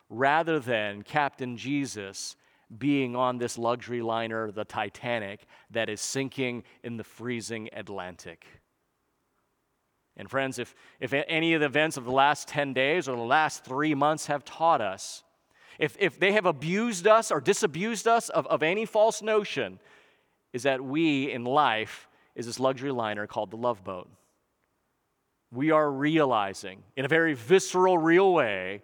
rather 0.09 0.59
than 0.59 1.03
Captain 1.03 1.55
Jesus 1.55 2.35
being 2.75 3.15
on 3.15 3.37
this 3.37 3.57
luxury 3.57 4.01
liner, 4.01 4.51
the 4.51 4.65
Titanic, 4.65 5.45
that 5.69 5.89
is 5.89 6.01
sinking 6.01 6.63
in 6.83 6.97
the 6.97 7.03
freezing 7.03 7.69
Atlantic. 7.73 8.47
And, 10.17 10.27
friends, 10.29 10.57
if, 10.57 10.73
if 10.99 11.13
any 11.13 11.53
of 11.53 11.59
the 11.59 11.67
events 11.67 11.97
of 11.97 12.05
the 12.05 12.11
last 12.11 12.47
10 12.47 12.73
days 12.73 13.07
or 13.07 13.15
the 13.15 13.21
last 13.21 13.63
three 13.63 13.93
months 13.93 14.25
have 14.25 14.43
taught 14.43 14.81
us 14.81 15.23
if, 15.79 15.95
if 15.99 16.19
they 16.19 16.31
have 16.33 16.45
abused 16.45 17.07
us 17.07 17.31
or 17.31 17.41
disabused 17.41 18.07
us 18.07 18.29
of, 18.29 18.45
of 18.47 18.63
any 18.63 18.85
false 18.85 19.21
notion, 19.21 19.79
is 20.53 20.63
that 20.63 20.81
we 20.81 21.31
in 21.31 21.43
life 21.43 22.07
is 22.35 22.45
this 22.45 22.59
luxury 22.59 22.91
liner 22.91 23.27
called 23.27 23.51
the 23.51 23.57
love 23.57 23.83
boat. 23.83 24.09
We 25.51 25.71
are 25.71 25.91
realizing 25.91 26.83
in 26.95 27.05
a 27.05 27.07
very 27.07 27.33
visceral, 27.33 27.97
real 27.97 28.33
way 28.33 28.81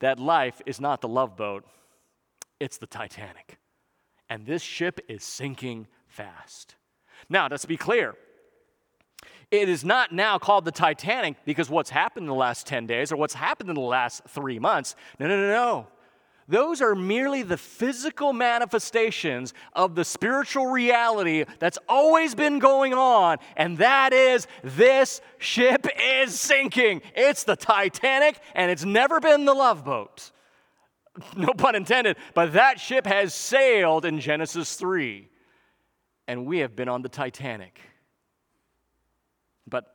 that 0.00 0.20
life 0.20 0.60
is 0.64 0.80
not 0.80 1.00
the 1.00 1.08
love 1.08 1.36
boat, 1.36 1.64
it's 2.60 2.78
the 2.78 2.86
Titanic. 2.86 3.58
And 4.28 4.46
this 4.46 4.62
ship 4.62 5.00
is 5.08 5.24
sinking 5.24 5.88
fast. 6.06 6.76
Now, 7.28 7.48
let's 7.50 7.64
be 7.64 7.76
clear. 7.76 8.14
It 9.50 9.68
is 9.68 9.84
not 9.84 10.12
now 10.12 10.38
called 10.38 10.64
the 10.64 10.72
Titanic 10.72 11.36
because 11.44 11.70
what's 11.70 11.90
happened 11.90 12.24
in 12.24 12.28
the 12.28 12.34
last 12.34 12.66
10 12.66 12.86
days 12.86 13.10
or 13.10 13.16
what's 13.16 13.34
happened 13.34 13.70
in 13.70 13.74
the 13.74 13.80
last 13.80 14.22
three 14.28 14.58
months. 14.58 14.94
No, 15.18 15.26
no, 15.26 15.36
no, 15.36 15.48
no. 15.48 15.86
Those 16.48 16.80
are 16.80 16.94
merely 16.94 17.42
the 17.42 17.58
physical 17.58 18.32
manifestations 18.32 19.52
of 19.74 19.94
the 19.94 20.04
spiritual 20.04 20.66
reality 20.66 21.44
that's 21.58 21.78
always 21.86 22.34
been 22.34 22.58
going 22.58 22.94
on, 22.94 23.36
and 23.54 23.76
that 23.78 24.14
is 24.14 24.46
this 24.64 25.20
ship 25.36 25.86
is 26.02 26.40
sinking. 26.40 27.02
It's 27.14 27.44
the 27.44 27.54
Titanic, 27.54 28.40
and 28.54 28.70
it's 28.70 28.84
never 28.84 29.20
been 29.20 29.44
the 29.44 29.54
love 29.54 29.84
boat. 29.84 30.30
No 31.36 31.48
pun 31.48 31.74
intended, 31.74 32.16
but 32.32 32.52
that 32.52 32.78
ship 32.78 33.04
has 33.04 33.34
sailed 33.34 34.04
in 34.04 34.20
Genesis 34.20 34.76
3, 34.76 35.28
and 36.28 36.46
we 36.46 36.60
have 36.60 36.76
been 36.76 36.88
on 36.88 37.02
the 37.02 37.08
Titanic. 37.08 37.80
But 39.68 39.92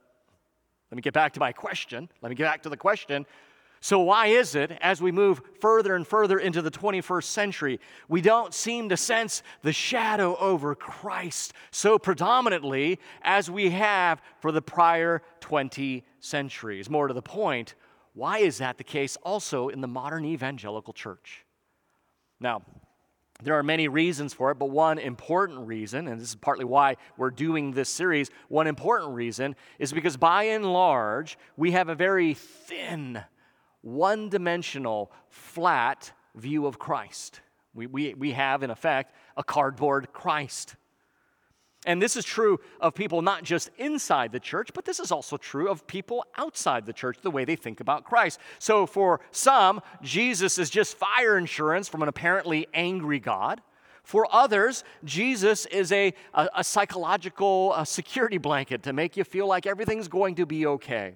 let 0.92 0.98
me 0.98 1.02
get 1.02 1.14
back 1.14 1.32
to 1.34 1.40
my 1.40 1.54
question. 1.54 2.10
Let 2.22 2.30
me 2.30 2.36
get 2.36 2.44
back 2.44 2.64
to 2.64 2.70
the 2.70 2.76
question 2.76 3.26
so, 3.84 4.00
why 4.00 4.28
is 4.28 4.56
it, 4.56 4.72
as 4.80 5.02
we 5.02 5.12
move 5.12 5.42
further 5.60 5.94
and 5.94 6.08
further 6.08 6.40
into 6.40 6.62
the 6.62 6.72
21st 6.72 7.25
century, 7.25 7.82
we 8.08 8.22
don't 8.22 8.54
seem 8.54 8.88
to 8.88 8.96
sense 8.96 9.44
the 9.62 9.74
shadow 9.74 10.38
over 10.38 10.74
Christ 10.74 11.52
so 11.70 12.00
predominantly 12.00 12.98
as 13.24 13.52
we 13.52 13.72
have 13.72 14.22
for 14.40 14.54
the 14.54 14.62
prior 14.62 15.22
20 15.42 16.06
centuries? 16.22 16.90
More 16.90 17.10
to 17.10 17.13
the 17.13 17.22
point, 17.22 17.75
why 18.13 18.38
is 18.38 18.60
that 18.60 18.78
the 18.78 18.86
case 18.86 19.18
also 19.22 19.68
in 19.68 19.82
the 19.82 19.88
modern 19.90 20.24
evangelical 20.24 20.94
church? 20.94 21.44
Now, 22.40 22.62
there 23.42 23.56
are 23.56 23.63
many 23.63 23.90
reasons 23.90 24.34
for 24.34 24.50
it, 24.52 24.60
but 24.60 24.70
one 24.70 24.98
important 24.98 25.68
reason, 25.68 26.08
and 26.08 26.22
this 26.22 26.30
is 26.30 26.36
partly 26.36 26.63
why 26.63 26.96
we're 27.18 27.32
doing 27.32 27.72
this 27.72 27.90
series, 27.90 28.32
one 28.48 28.68
important 28.68 29.13
reason 29.13 29.58
is 29.78 29.92
because 29.92 30.16
by 30.16 30.44
and 30.44 30.72
large, 30.72 31.38
we 31.58 31.72
have 31.72 31.90
a 31.90 31.96
very 31.96 32.34
thin 32.34 33.25
one 33.84 34.30
dimensional, 34.30 35.12
flat 35.30 36.12
view 36.36 36.66
of 36.66 36.80
Christ. 36.80 37.42
We, 37.75 37.86
we, 37.86 38.13
we 38.16 38.32
have, 38.32 38.63
in 38.63 38.72
effect, 38.72 39.13
a 39.38 39.44
cardboard 39.44 40.12
Christ. 40.13 40.75
And 41.86 42.02
this 42.02 42.16
is 42.16 42.24
true 42.24 42.60
of 42.80 42.96
people 42.96 43.22
not 43.22 43.44
just 43.44 43.70
inside 43.78 44.32
the 44.32 44.40
church, 44.40 44.70
but 44.74 44.86
this 44.86 45.00
is 45.00 45.12
also 45.12 45.38
true 45.38 45.70
of 45.70 45.86
people 45.86 46.25
outside 46.38 46.86
the 46.86 46.94
church, 46.94 47.18
the 47.22 47.32
way 47.32 47.46
they 47.46 47.58
think 47.58 47.82
about 47.82 48.06
Christ. 48.06 48.40
So 48.60 48.86
for 48.86 49.20
some, 49.32 49.82
Jesus 50.02 50.58
is 50.58 50.70
just 50.70 50.98
fire 50.98 51.38
insurance 51.38 51.90
from 51.90 52.02
an 52.02 52.08
apparently 52.08 52.68
angry 52.74 53.20
God. 53.20 53.62
For 54.04 54.28
others, 54.32 54.84
Jesus 55.04 55.66
is 55.66 55.92
a, 55.92 56.13
a, 56.34 56.50
a 56.58 56.63
psychological 56.63 57.74
a 57.74 57.86
security 57.86 58.38
blanket 58.38 58.84
to 58.84 58.94
make 58.94 59.18
you 59.18 59.24
feel 59.24 59.48
like 59.48 59.66
everything's 59.66 60.08
going 60.08 60.36
to 60.36 60.46
be 60.46 60.66
okay. 60.66 61.16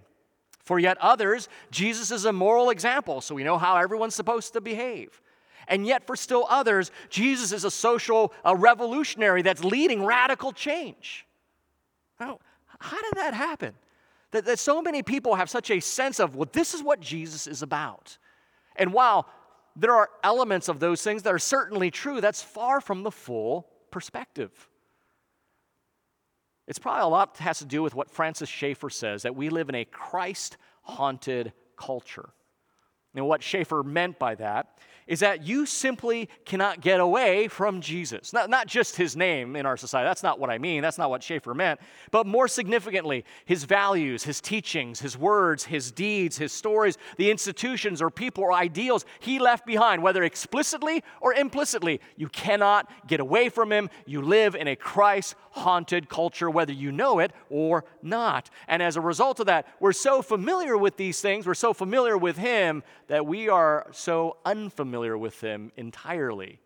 For 0.67 0.79
yet 0.79 0.97
others, 1.00 1.47
Jesus 1.71 2.12
is 2.12 2.25
a 2.25 2.33
moral 2.33 2.71
example, 2.71 3.21
so 3.21 3.33
we 3.33 3.45
know 3.45 3.57
how 3.57 3.77
everyone's 3.77 4.15
supposed 4.15 4.51
to 4.51 4.59
behave. 4.59 5.21
And 5.69 5.88
yet, 5.88 6.05
for 6.05 6.17
still 6.17 6.45
others, 6.50 6.91
Jesus 7.09 7.53
is 7.53 7.63
a 7.63 7.71
social 7.71 8.33
a 8.43 8.53
revolutionary 8.53 9.43
that's 9.43 9.63
leading 9.63 10.03
radical 10.03 10.51
change. 10.51 11.25
Now, 12.19 12.39
how 12.79 13.01
did 13.01 13.13
that 13.15 13.33
happen? 13.33 13.75
That, 14.31 14.43
that 14.43 14.59
so 14.59 14.81
many 14.81 15.03
people 15.03 15.36
have 15.36 15.50
such 15.50 15.71
a 15.71 15.79
sense 15.79 16.19
of, 16.19 16.36
well, 16.36 16.50
this 16.51 16.74
is 16.74 16.83
what 16.83 17.00
Jesus 17.00 17.47
is 17.47 17.62
about. 17.62 18.17
And 18.75 18.91
while 18.91 19.25
there 19.77 19.95
are 19.95 20.09
elements 20.21 20.67
of 20.67 20.81
those 20.81 21.01
things 21.01 21.24
that 21.24 21.33
are 21.33 21.39
certainly 21.39 21.91
true, 21.91 22.19
that's 22.19 22.43
far 22.43 22.81
from 22.81 23.03
the 23.03 23.12
full 23.12 23.69
perspective. 23.89 24.51
It's 26.67 26.79
probably 26.79 27.03
a 27.03 27.07
lot 27.07 27.38
has 27.38 27.59
to 27.59 27.65
do 27.65 27.81
with 27.81 27.95
what 27.95 28.12
Francis 28.12 28.50
Schaeffer 28.50 28.89
says 28.89 29.24
that 29.24 29.36
we 29.36 29.50
live 29.50 29.69
in 29.69 29.75
a 29.75 29.86
Christ 29.86 30.57
haunted 30.81 31.53
culture. 31.77 32.29
And 33.15 33.25
what 33.25 33.41
Schaeffer 33.41 33.83
meant 33.83 34.19
by 34.19 34.36
that 34.36 34.77
is 35.07 35.21
that 35.21 35.43
you 35.43 35.65
simply 35.65 36.29
cannot 36.45 36.81
get 36.81 36.99
away 36.99 37.47
from 37.47 37.81
Jesus. 37.81 38.33
Not, 38.33 38.49
not 38.49 38.67
just 38.67 38.95
his 38.95 39.15
name 39.15 39.55
in 39.55 39.65
our 39.65 39.77
society. 39.77 40.07
That's 40.07 40.23
not 40.23 40.39
what 40.39 40.49
I 40.49 40.57
mean. 40.57 40.81
That's 40.81 40.97
not 40.97 41.09
what 41.09 41.23
Schaeffer 41.23 41.53
meant. 41.53 41.79
But 42.11 42.27
more 42.27 42.47
significantly, 42.47 43.23
his 43.45 43.63
values, 43.63 44.23
his 44.23 44.41
teachings, 44.41 44.99
his 44.99 45.17
words, 45.17 45.63
his 45.63 45.91
deeds, 45.91 46.37
his 46.37 46.51
stories, 46.51 46.97
the 47.17 47.31
institutions 47.31 48.01
or 48.01 48.09
people 48.09 48.43
or 48.43 48.53
ideals 48.53 49.05
he 49.19 49.39
left 49.39 49.65
behind, 49.65 50.03
whether 50.03 50.23
explicitly 50.23 51.03
or 51.21 51.33
implicitly. 51.33 52.01
You 52.17 52.27
cannot 52.27 52.89
get 53.07 53.19
away 53.19 53.49
from 53.49 53.71
him. 53.71 53.89
You 54.05 54.21
live 54.21 54.55
in 54.55 54.67
a 54.67 54.75
Christ 54.75 55.35
haunted 55.51 56.09
culture, 56.09 56.49
whether 56.49 56.73
you 56.73 56.91
know 56.91 57.19
it 57.19 57.31
or 57.49 57.85
not. 58.01 58.49
And 58.67 58.83
as 58.83 58.97
a 58.97 59.01
result 59.01 59.39
of 59.39 59.45
that, 59.47 59.67
we're 59.79 59.93
so 59.93 60.21
familiar 60.21 60.77
with 60.77 60.97
these 60.97 61.21
things, 61.21 61.47
we're 61.47 61.53
so 61.53 61.73
familiar 61.73 62.17
with 62.17 62.37
him 62.37 62.83
that 63.07 63.25
we 63.25 63.49
are 63.49 63.87
so 63.91 64.37
unfamiliar 64.45 64.96
with 65.17 65.39
them 65.41 65.71
entirely. 65.75 66.59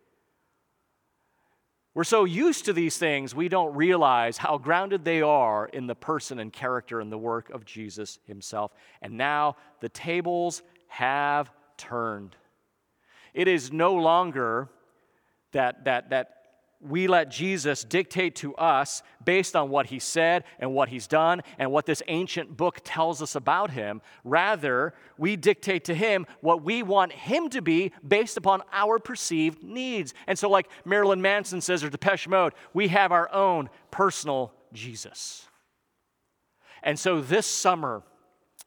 We're 1.93 2.05
so 2.05 2.23
used 2.23 2.65
to 2.65 2.73
these 2.73 2.97
things, 2.97 3.35
we 3.35 3.49
don't 3.49 3.75
realize 3.75 4.37
how 4.37 4.57
grounded 4.57 5.03
they 5.03 5.21
are 5.21 5.65
in 5.67 5.87
the 5.87 5.95
person 5.95 6.39
and 6.39 6.53
character 6.53 7.01
and 7.01 7.11
the 7.11 7.17
work 7.17 7.49
of 7.49 7.65
Jesus 7.65 8.17
himself. 8.25 8.71
And 9.01 9.17
now 9.17 9.57
the 9.81 9.89
tables 9.89 10.61
have 10.87 11.51
turned. 11.75 12.37
It 13.33 13.49
is 13.49 13.73
no 13.73 13.93
longer 13.95 14.69
that, 15.51 15.83
that, 15.83 16.11
that 16.11 16.40
we 16.81 17.07
let 17.07 17.29
Jesus 17.29 17.83
dictate 17.83 18.35
to 18.37 18.55
us 18.55 19.03
based 19.23 19.55
on 19.55 19.69
what 19.69 19.87
he 19.87 19.99
said 19.99 20.43
and 20.59 20.73
what 20.73 20.89
he's 20.89 21.07
done 21.07 21.41
and 21.59 21.71
what 21.71 21.85
this 21.85 22.01
ancient 22.07 22.57
book 22.57 22.79
tells 22.83 23.21
us 23.21 23.35
about 23.35 23.71
him. 23.71 24.01
Rather, 24.23 24.93
we 25.17 25.35
dictate 25.35 25.85
to 25.85 25.95
him 25.95 26.25
what 26.41 26.63
we 26.63 26.81
want 26.83 27.11
him 27.11 27.49
to 27.49 27.61
be 27.61 27.91
based 28.07 28.37
upon 28.37 28.63
our 28.71 28.99
perceived 28.99 29.63
needs. 29.63 30.13
And 30.27 30.37
so, 30.37 30.49
like 30.49 30.69
Marilyn 30.85 31.21
Manson 31.21 31.61
says, 31.61 31.83
or 31.83 31.89
Depeche 31.89 32.27
Mode, 32.27 32.53
we 32.73 32.87
have 32.87 33.11
our 33.11 33.31
own 33.33 33.69
personal 33.91 34.53
Jesus. 34.73 35.47
And 36.83 36.97
so, 36.97 37.21
this 37.21 37.45
summer, 37.45 38.01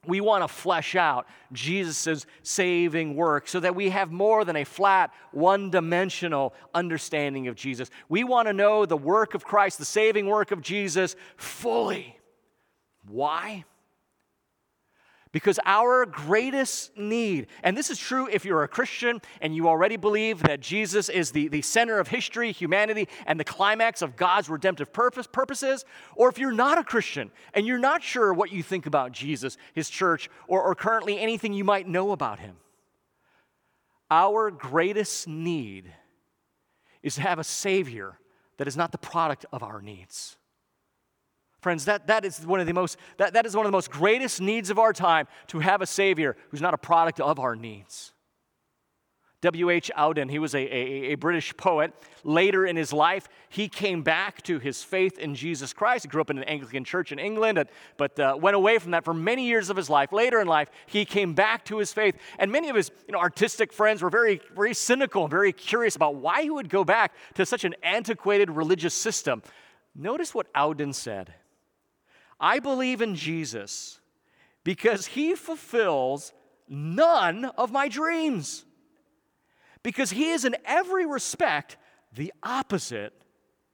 we 0.06 0.20
want 0.20 0.42
to 0.44 0.48
flesh 0.48 0.94
out 0.94 1.26
Jesus' 1.52 2.26
saving 2.42 3.16
work 3.16 3.48
so 3.48 3.60
that 3.60 3.74
we 3.74 3.90
have 3.90 4.10
more 4.12 4.44
than 4.44 4.56
a 4.56 4.64
flat, 4.64 5.12
one 5.32 5.70
dimensional 5.70 6.54
understanding 6.74 7.48
of 7.48 7.54
Jesus. 7.54 7.90
We 8.08 8.24
want 8.24 8.48
to 8.48 8.52
know 8.52 8.86
the 8.86 8.96
work 8.96 9.34
of 9.34 9.44
Christ, 9.44 9.78
the 9.78 9.84
saving 9.84 10.26
work 10.26 10.50
of 10.50 10.60
Jesus, 10.60 11.16
fully. 11.36 12.18
Why? 13.06 13.64
Because 15.34 15.58
our 15.64 16.06
greatest 16.06 16.96
need, 16.96 17.48
and 17.64 17.76
this 17.76 17.90
is 17.90 17.98
true 17.98 18.28
if 18.30 18.44
you're 18.44 18.62
a 18.62 18.68
Christian 18.68 19.20
and 19.40 19.52
you 19.52 19.68
already 19.68 19.96
believe 19.96 20.44
that 20.44 20.60
Jesus 20.60 21.08
is 21.08 21.32
the, 21.32 21.48
the 21.48 21.60
center 21.60 21.98
of 21.98 22.06
history, 22.06 22.52
humanity, 22.52 23.08
and 23.26 23.40
the 23.40 23.44
climax 23.44 24.00
of 24.00 24.14
God's 24.14 24.48
redemptive 24.48 24.92
purpose, 24.92 25.26
purposes, 25.26 25.84
or 26.14 26.28
if 26.28 26.38
you're 26.38 26.52
not 26.52 26.78
a 26.78 26.84
Christian 26.84 27.32
and 27.52 27.66
you're 27.66 27.80
not 27.80 28.00
sure 28.00 28.32
what 28.32 28.52
you 28.52 28.62
think 28.62 28.86
about 28.86 29.10
Jesus, 29.10 29.56
his 29.72 29.90
church, 29.90 30.30
or, 30.46 30.62
or 30.62 30.76
currently 30.76 31.18
anything 31.18 31.52
you 31.52 31.64
might 31.64 31.88
know 31.88 32.12
about 32.12 32.38
him. 32.38 32.54
Our 34.12 34.52
greatest 34.52 35.26
need 35.26 35.92
is 37.02 37.16
to 37.16 37.22
have 37.22 37.40
a 37.40 37.44
Savior 37.44 38.20
that 38.58 38.68
is 38.68 38.76
not 38.76 38.92
the 38.92 38.98
product 38.98 39.46
of 39.52 39.64
our 39.64 39.82
needs. 39.82 40.36
Friends, 41.64 41.86
that, 41.86 42.08
that 42.08 42.26
is 42.26 42.46
one 42.46 42.60
of 42.60 42.66
the 42.66 42.74
most 42.74 42.98
that, 43.16 43.32
that 43.32 43.46
is 43.46 43.56
one 43.56 43.64
of 43.64 43.72
the 43.72 43.74
most 43.74 43.90
greatest 43.90 44.38
needs 44.38 44.68
of 44.68 44.78
our 44.78 44.92
time 44.92 45.26
to 45.46 45.60
have 45.60 45.80
a 45.80 45.86
Savior 45.86 46.36
who's 46.50 46.60
not 46.60 46.74
a 46.74 46.76
product 46.76 47.20
of 47.20 47.38
our 47.38 47.56
needs. 47.56 48.12
W.H. 49.40 49.90
Auden, 49.96 50.30
he 50.30 50.38
was 50.38 50.54
a, 50.54 50.58
a, 50.58 51.12
a, 51.12 51.14
British 51.14 51.56
poet. 51.56 51.94
Later 52.22 52.66
in 52.66 52.76
his 52.76 52.92
life, 52.92 53.28
he 53.48 53.70
came 53.70 54.02
back 54.02 54.42
to 54.42 54.58
his 54.58 54.84
faith 54.84 55.18
in 55.18 55.34
Jesus 55.34 55.72
Christ. 55.72 56.04
He 56.04 56.10
grew 56.10 56.20
up 56.20 56.28
in 56.28 56.36
an 56.36 56.44
Anglican 56.44 56.84
church 56.84 57.12
in 57.12 57.18
England, 57.18 57.64
but 57.96 58.20
uh, 58.20 58.36
went 58.38 58.56
away 58.56 58.78
from 58.78 58.90
that 58.90 59.02
for 59.02 59.14
many 59.14 59.46
years 59.46 59.70
of 59.70 59.76
his 59.78 59.88
life. 59.88 60.12
Later 60.12 60.42
in 60.42 60.46
life, 60.46 60.68
he 60.84 61.06
came 61.06 61.32
back 61.32 61.64
to 61.64 61.78
his 61.78 61.94
faith. 61.94 62.14
And 62.38 62.52
many 62.52 62.68
of 62.68 62.76
his 62.76 62.90
you 63.06 63.12
know, 63.12 63.20
artistic 63.20 63.72
friends 63.72 64.02
were 64.02 64.10
very, 64.10 64.42
very 64.54 64.74
cynical 64.74 65.22
and 65.22 65.30
very 65.30 65.52
curious 65.54 65.96
about 65.96 66.16
why 66.16 66.42
he 66.42 66.50
would 66.50 66.68
go 66.68 66.84
back 66.84 67.14
to 67.36 67.46
such 67.46 67.64
an 67.64 67.74
antiquated 67.82 68.50
religious 68.50 68.92
system. 68.92 69.42
Notice 69.94 70.34
what 70.34 70.52
Auden 70.52 70.94
said. 70.94 71.32
I 72.44 72.58
believe 72.58 73.00
in 73.00 73.14
Jesus 73.14 74.00
because 74.64 75.06
he 75.06 75.34
fulfills 75.34 76.34
none 76.68 77.46
of 77.46 77.72
my 77.72 77.88
dreams. 77.88 78.66
Because 79.82 80.10
he 80.10 80.28
is 80.28 80.44
in 80.44 80.54
every 80.66 81.06
respect 81.06 81.78
the 82.12 82.34
opposite 82.42 83.14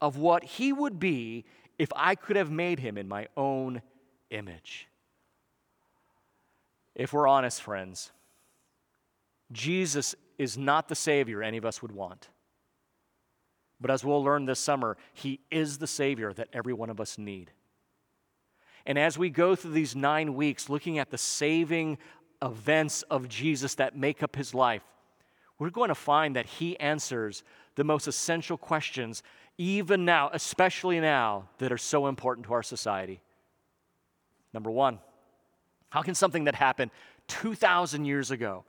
of 0.00 0.18
what 0.18 0.44
he 0.44 0.72
would 0.72 1.00
be 1.00 1.46
if 1.80 1.88
I 1.96 2.14
could 2.14 2.36
have 2.36 2.52
made 2.52 2.78
him 2.78 2.96
in 2.96 3.08
my 3.08 3.26
own 3.36 3.82
image. 4.30 4.86
If 6.94 7.12
we're 7.12 7.26
honest, 7.26 7.60
friends, 7.60 8.12
Jesus 9.50 10.14
is 10.38 10.56
not 10.56 10.86
the 10.86 10.94
Savior 10.94 11.42
any 11.42 11.56
of 11.56 11.64
us 11.66 11.82
would 11.82 11.92
want. 11.92 12.28
But 13.80 13.90
as 13.90 14.04
we'll 14.04 14.22
learn 14.22 14.44
this 14.44 14.60
summer, 14.60 14.96
he 15.12 15.40
is 15.50 15.78
the 15.78 15.88
Savior 15.88 16.32
that 16.34 16.50
every 16.52 16.72
one 16.72 16.88
of 16.88 17.00
us 17.00 17.18
need. 17.18 17.50
And 18.86 18.98
as 18.98 19.18
we 19.18 19.30
go 19.30 19.54
through 19.54 19.72
these 19.72 19.94
nine 19.94 20.34
weeks 20.34 20.68
looking 20.68 20.98
at 20.98 21.10
the 21.10 21.18
saving 21.18 21.98
events 22.42 23.02
of 23.02 23.28
Jesus 23.28 23.74
that 23.76 23.96
make 23.96 24.22
up 24.22 24.36
his 24.36 24.54
life, 24.54 24.82
we're 25.58 25.70
going 25.70 25.88
to 25.88 25.94
find 25.94 26.36
that 26.36 26.46
he 26.46 26.78
answers 26.80 27.42
the 27.76 27.84
most 27.84 28.08
essential 28.08 28.56
questions, 28.56 29.22
even 29.58 30.04
now, 30.04 30.30
especially 30.32 31.00
now, 31.00 31.48
that 31.58 31.70
are 31.70 31.78
so 31.78 32.06
important 32.06 32.46
to 32.46 32.54
our 32.54 32.62
society. 32.62 33.20
Number 34.52 34.70
one, 34.70 34.98
how 35.90 36.02
can 36.02 36.14
something 36.14 36.44
that 36.44 36.54
happened 36.54 36.90
2,000 37.28 38.04
years 38.04 38.30
ago 38.30 38.64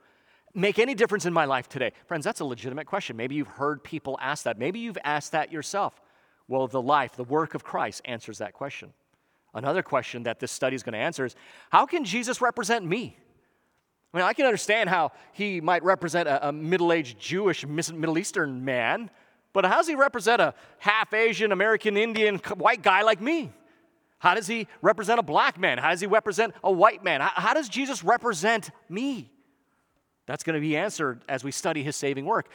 make 0.54 0.78
any 0.78 0.94
difference 0.94 1.24
in 1.24 1.32
my 1.32 1.46
life 1.46 1.68
today? 1.68 1.92
Friends, 2.06 2.24
that's 2.24 2.40
a 2.40 2.44
legitimate 2.44 2.86
question. 2.86 3.16
Maybe 3.16 3.34
you've 3.36 3.48
heard 3.48 3.82
people 3.82 4.18
ask 4.20 4.44
that. 4.44 4.58
Maybe 4.58 4.80
you've 4.80 4.98
asked 5.02 5.32
that 5.32 5.50
yourself. 5.50 6.00
Well, 6.46 6.68
the 6.68 6.82
life, 6.82 7.16
the 7.16 7.24
work 7.24 7.54
of 7.54 7.64
Christ 7.64 8.02
answers 8.04 8.38
that 8.38 8.52
question. 8.52 8.92
Another 9.54 9.82
question 9.82 10.22
that 10.22 10.40
this 10.40 10.50
study 10.50 10.74
is 10.74 10.82
going 10.82 10.94
to 10.94 10.98
answer 10.98 11.24
is 11.26 11.36
how 11.70 11.86
can 11.86 12.04
Jesus 12.04 12.40
represent 12.40 12.84
me? 12.84 13.16
I 14.12 14.18
mean, 14.18 14.26
I 14.26 14.32
can 14.32 14.46
understand 14.46 14.90
how 14.90 15.12
he 15.32 15.60
might 15.60 15.82
represent 15.82 16.28
a, 16.28 16.48
a 16.48 16.52
middle 16.52 16.92
aged 16.92 17.18
Jewish, 17.18 17.66
Middle 17.66 18.18
Eastern 18.18 18.64
man, 18.64 19.10
but 19.52 19.64
how 19.64 19.76
does 19.76 19.86
he 19.86 19.94
represent 19.94 20.40
a 20.40 20.54
half 20.78 21.12
Asian, 21.12 21.52
American 21.52 21.96
Indian, 21.96 22.38
white 22.56 22.82
guy 22.82 23.02
like 23.02 23.20
me? 23.20 23.52
How 24.18 24.34
does 24.34 24.46
he 24.46 24.68
represent 24.80 25.18
a 25.18 25.22
black 25.22 25.58
man? 25.58 25.78
How 25.78 25.90
does 25.90 26.00
he 26.00 26.06
represent 26.06 26.54
a 26.62 26.70
white 26.70 27.02
man? 27.02 27.20
How, 27.20 27.32
how 27.34 27.54
does 27.54 27.68
Jesus 27.68 28.04
represent 28.04 28.70
me? 28.88 29.30
That's 30.26 30.44
going 30.44 30.54
to 30.54 30.60
be 30.60 30.76
answered 30.76 31.22
as 31.28 31.42
we 31.42 31.50
study 31.50 31.82
his 31.82 31.96
saving 31.96 32.24
work. 32.24 32.48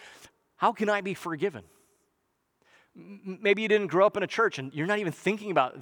How 0.56 0.72
can 0.72 0.90
I 0.90 1.02
be 1.02 1.14
forgiven? 1.14 1.64
Maybe 2.96 3.62
you 3.62 3.68
didn't 3.68 3.88
grow 3.88 4.06
up 4.06 4.18
in 4.18 4.24
a 4.24 4.28
church 4.28 4.58
and 4.58 4.74
you're 4.74 4.88
not 4.88 5.00
even 5.00 5.12
thinking 5.12 5.52
about 5.52 5.78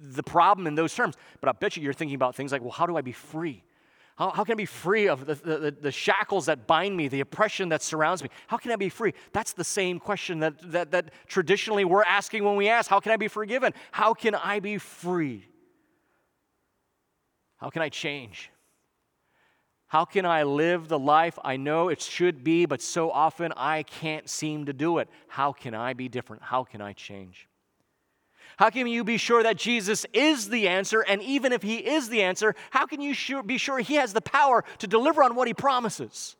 the 0.00 0.22
problem 0.22 0.66
in 0.66 0.74
those 0.74 0.94
terms. 0.94 1.14
But 1.40 1.48
I 1.48 1.52
bet 1.52 1.76
you 1.76 1.82
you're 1.82 1.92
thinking 1.92 2.14
about 2.14 2.34
things 2.34 2.52
like, 2.52 2.62
well, 2.62 2.70
how 2.70 2.86
do 2.86 2.96
I 2.96 3.02
be 3.02 3.12
free? 3.12 3.62
How, 4.16 4.30
how 4.30 4.44
can 4.44 4.52
I 4.52 4.56
be 4.56 4.64
free 4.64 5.08
of 5.08 5.26
the, 5.26 5.34
the, 5.34 5.76
the, 5.78 5.92
shackles 5.92 6.46
that 6.46 6.66
bind 6.66 6.96
me, 6.96 7.06
the 7.06 7.20
oppression 7.20 7.68
that 7.68 7.82
surrounds 7.82 8.22
me? 8.22 8.30
How 8.46 8.56
can 8.56 8.72
I 8.72 8.76
be 8.76 8.88
free? 8.88 9.12
That's 9.32 9.52
the 9.52 9.64
same 9.64 9.98
question 9.98 10.38
that, 10.40 10.54
that, 10.72 10.90
that 10.92 11.10
traditionally 11.26 11.84
we're 11.84 12.02
asking 12.02 12.42
when 12.42 12.56
we 12.56 12.68
ask, 12.68 12.88
How 12.88 12.98
can 12.98 13.12
I 13.12 13.16
be 13.16 13.28
forgiven? 13.28 13.74
How 13.92 14.14
can 14.14 14.34
I 14.34 14.60
be 14.60 14.78
free? 14.78 15.46
How 17.58 17.68
can 17.68 17.82
I 17.82 17.90
change? 17.90 18.50
How 19.88 20.04
can 20.04 20.26
I 20.26 20.42
live 20.42 20.88
the 20.88 20.98
life 20.98 21.38
I 21.44 21.56
know 21.56 21.88
it 21.88 22.00
should 22.00 22.42
be, 22.42 22.66
but 22.66 22.82
so 22.82 23.10
often 23.10 23.52
I 23.56 23.82
can't 23.84 24.28
seem 24.28 24.66
to 24.66 24.72
do 24.72 24.98
it? 24.98 25.08
How 25.28 25.52
can 25.52 25.74
I 25.74 25.92
be 25.92 26.08
different? 26.08 26.42
How 26.42 26.64
can 26.64 26.80
I 26.80 26.92
change? 26.92 27.48
How 28.56 28.70
can 28.70 28.86
you 28.86 29.04
be 29.04 29.18
sure 29.18 29.42
that 29.42 29.56
Jesus 29.56 30.06
is 30.12 30.48
the 30.48 30.68
answer? 30.68 31.02
And 31.02 31.22
even 31.22 31.52
if 31.52 31.62
he 31.62 31.76
is 31.76 32.08
the 32.08 32.22
answer, 32.22 32.54
how 32.70 32.86
can 32.86 33.02
you 33.02 33.12
sure, 33.12 33.42
be 33.42 33.58
sure 33.58 33.78
he 33.78 33.94
has 33.94 34.14
the 34.14 34.22
power 34.22 34.64
to 34.78 34.86
deliver 34.86 35.22
on 35.22 35.34
what 35.34 35.46
he 35.46 35.54
promises? 35.54 36.36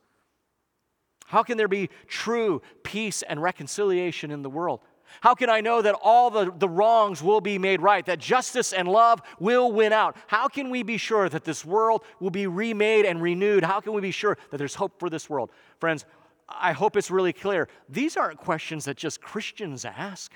How 1.27 1.43
can 1.43 1.59
there 1.59 1.69
be 1.69 1.91
true 2.07 2.63
peace 2.85 3.23
and 3.23 3.43
reconciliation 3.43 4.31
in 4.31 4.43
the 4.43 4.49
world? 4.49 4.81
How 5.21 5.35
can 5.35 5.51
I 5.51 5.61
know 5.61 5.83
that 5.83 5.95
all 6.03 6.31
the, 6.31 6.53
the 6.57 6.69
wrongs 6.69 7.23
will 7.23 7.41
be 7.41 7.59
made 7.59 7.81
right, 7.81 8.05
that 8.07 8.19
justice 8.19 8.73
and 8.73 8.89
love 8.89 9.21
will 9.39 9.71
win 9.73 9.93
out? 9.93 10.17
How 10.27 10.49
can 10.49 10.71
we 10.71 10.83
be 10.83 10.97
sure 10.97 11.29
that 11.29 11.45
this 11.45 11.65
world 11.65 12.03
will 12.19 12.31
be 12.31 12.47
remade 12.47 13.05
and 13.05 13.23
renewed? 13.23 13.63
How 13.63 13.81
can 13.81 13.93
we 13.93 14.01
be 14.01 14.11
sure 14.11 14.39
that 14.51 14.57
there's 14.57 14.75
hope 14.75 14.99
for 14.99 15.11
this 15.11 15.29
world? 15.29 15.51
Friends, 15.81 16.05
I 16.49 16.73
hope 16.73 16.97
it's 16.97 17.11
really 17.11 17.33
clear. 17.33 17.69
These 17.89 18.17
aren't 18.17 18.39
questions 18.39 18.85
that 18.87 18.97
just 18.97 19.21
Christians 19.21 19.85
ask. 19.85 20.33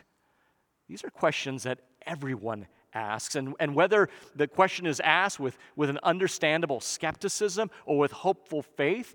These 0.90 1.04
are 1.04 1.10
questions 1.10 1.62
that 1.62 1.78
everyone 2.04 2.66
asks. 2.92 3.36
And, 3.36 3.54
and 3.60 3.76
whether 3.76 4.08
the 4.34 4.48
question 4.48 4.86
is 4.86 4.98
asked 4.98 5.38
with, 5.38 5.56
with 5.76 5.88
an 5.88 6.00
understandable 6.02 6.80
skepticism 6.80 7.70
or 7.86 7.96
with 7.96 8.10
hopeful 8.10 8.62
faith, 8.62 9.14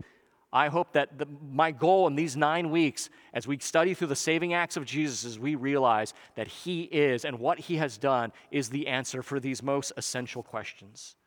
I 0.53 0.69
hope 0.69 0.93
that 0.93 1.17
the, 1.17 1.27
my 1.51 1.71
goal 1.71 2.07
in 2.07 2.15
these 2.15 2.37
nine 2.37 2.71
weeks, 2.71 3.09
as 3.33 3.45
we 3.45 3.57
study 3.59 3.93
through 3.93 4.07
the 4.07 4.15
saving 4.15 4.53
acts 4.53 4.77
of 4.77 4.85
Jesus, 4.85 5.25
is 5.25 5.37
we 5.37 5.55
realize 5.55 6.13
that 6.35 6.47
He 6.47 6.83
is 6.83 7.25
and 7.25 7.39
what 7.39 7.59
He 7.59 7.75
has 7.75 7.97
done 7.97 8.31
is 8.51 8.69
the 8.69 8.87
answer 8.87 9.21
for 9.21 9.41
these 9.41 9.61
most 9.61 9.91
essential 9.97 10.43
questions. 10.43 11.17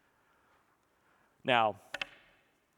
Now, 1.45 1.77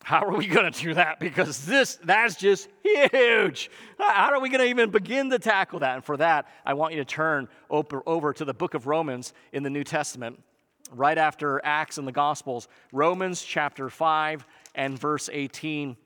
how 0.02 0.24
are 0.24 0.34
we 0.34 0.46
going 0.46 0.70
to 0.70 0.82
do 0.82 0.94
that? 0.94 1.20
Because 1.20 1.64
this, 1.66 1.96
that's 2.02 2.36
just 2.36 2.68
huge. 2.82 3.70
How 3.98 4.32
are 4.32 4.40
we 4.40 4.48
going 4.48 4.60
to 4.60 4.66
even 4.66 4.90
begin 4.90 5.30
to 5.30 5.38
tackle 5.38 5.80
that? 5.80 5.96
And 5.96 6.04
for 6.04 6.16
that, 6.16 6.46
I 6.64 6.74
want 6.74 6.94
you 6.94 7.00
to 7.00 7.04
turn 7.04 7.48
over, 7.68 8.32
to 8.32 8.44
the 8.44 8.54
book 8.54 8.74
of 8.74 8.86
Romans 8.86 9.32
in 9.52 9.62
the 9.62 9.70
New 9.70 9.84
Testament, 9.84 10.42
right 10.92 11.18
after 11.18 11.60
Acts 11.64 11.98
and 11.98 12.08
the 12.08 12.12
Gospels, 12.12 12.66
Romans 12.92 13.42
chapter 13.42 13.90
5 13.90 14.46
and 14.74 14.98
verse 14.98 15.28
18, 15.32 15.96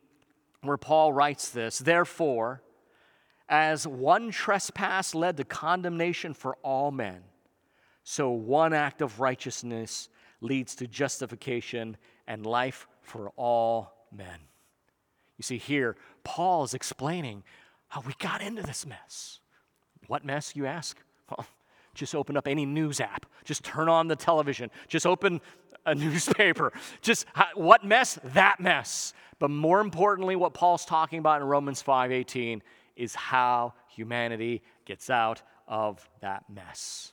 where 0.63 0.77
Paul 0.77 1.13
writes 1.13 1.51
this 1.51 1.79
Therefore, 1.79 2.63
as 3.49 3.87
one 3.87 4.31
trespass 4.31 5.15
led 5.15 5.37
to 5.37 5.45
condemnation 5.45 6.35
for 6.35 6.57
all 6.63 6.91
men, 6.91 7.23
so 8.03 8.31
one 8.31 8.73
act 8.73 9.03
of 9.03 9.21
righteousness 9.21 10.09
leads 10.41 10.75
to 10.77 10.87
justification 10.87 11.97
and 12.27 12.45
life 12.45 12.87
for 13.05 13.31
all 13.37 14.09
men. 14.15 14.41
You 15.37 15.43
see, 15.43 15.59
here, 15.59 15.97
Paul 16.25 16.65
is 16.65 16.75
explaining 16.75 17.45
how 17.89 18.01
we 18.01 18.15
got 18.19 18.43
into 18.43 18.63
this 18.63 18.87
mess. 18.87 19.41
What 20.07 20.25
mess, 20.25 20.57
you 20.57 20.67
ask? 20.67 20.99
Well, 21.31 21.47
just 21.95 22.15
open 22.15 22.37
up 22.37 22.47
any 22.47 22.67
news 22.67 23.01
app. 23.01 23.25
Just 23.45 23.65
turn 23.65 23.89
on 23.89 24.09
the 24.09 24.17
television. 24.17 24.71
Just 24.89 25.07
open 25.07 25.41
a 25.87 25.95
newspaper. 25.95 26.73
Just 27.01 27.25
what 27.55 27.83
mess? 27.83 28.19
That 28.25 28.61
mess. 28.61 29.15
But 29.39 29.51
more 29.51 29.81
importantly, 29.81 30.37
what 30.37 30.53
Paul's 30.53 30.85
talking 30.85 31.19
about 31.19 31.41
in 31.41 31.47
Romans 31.47 31.83
5:18 31.83 32.61
is 32.97 33.15
how 33.15 33.73
humanity 33.89 34.63
gets 34.85 35.09
out 35.09 35.41
of 35.67 36.07
that 36.21 36.45
mess. 36.51 37.13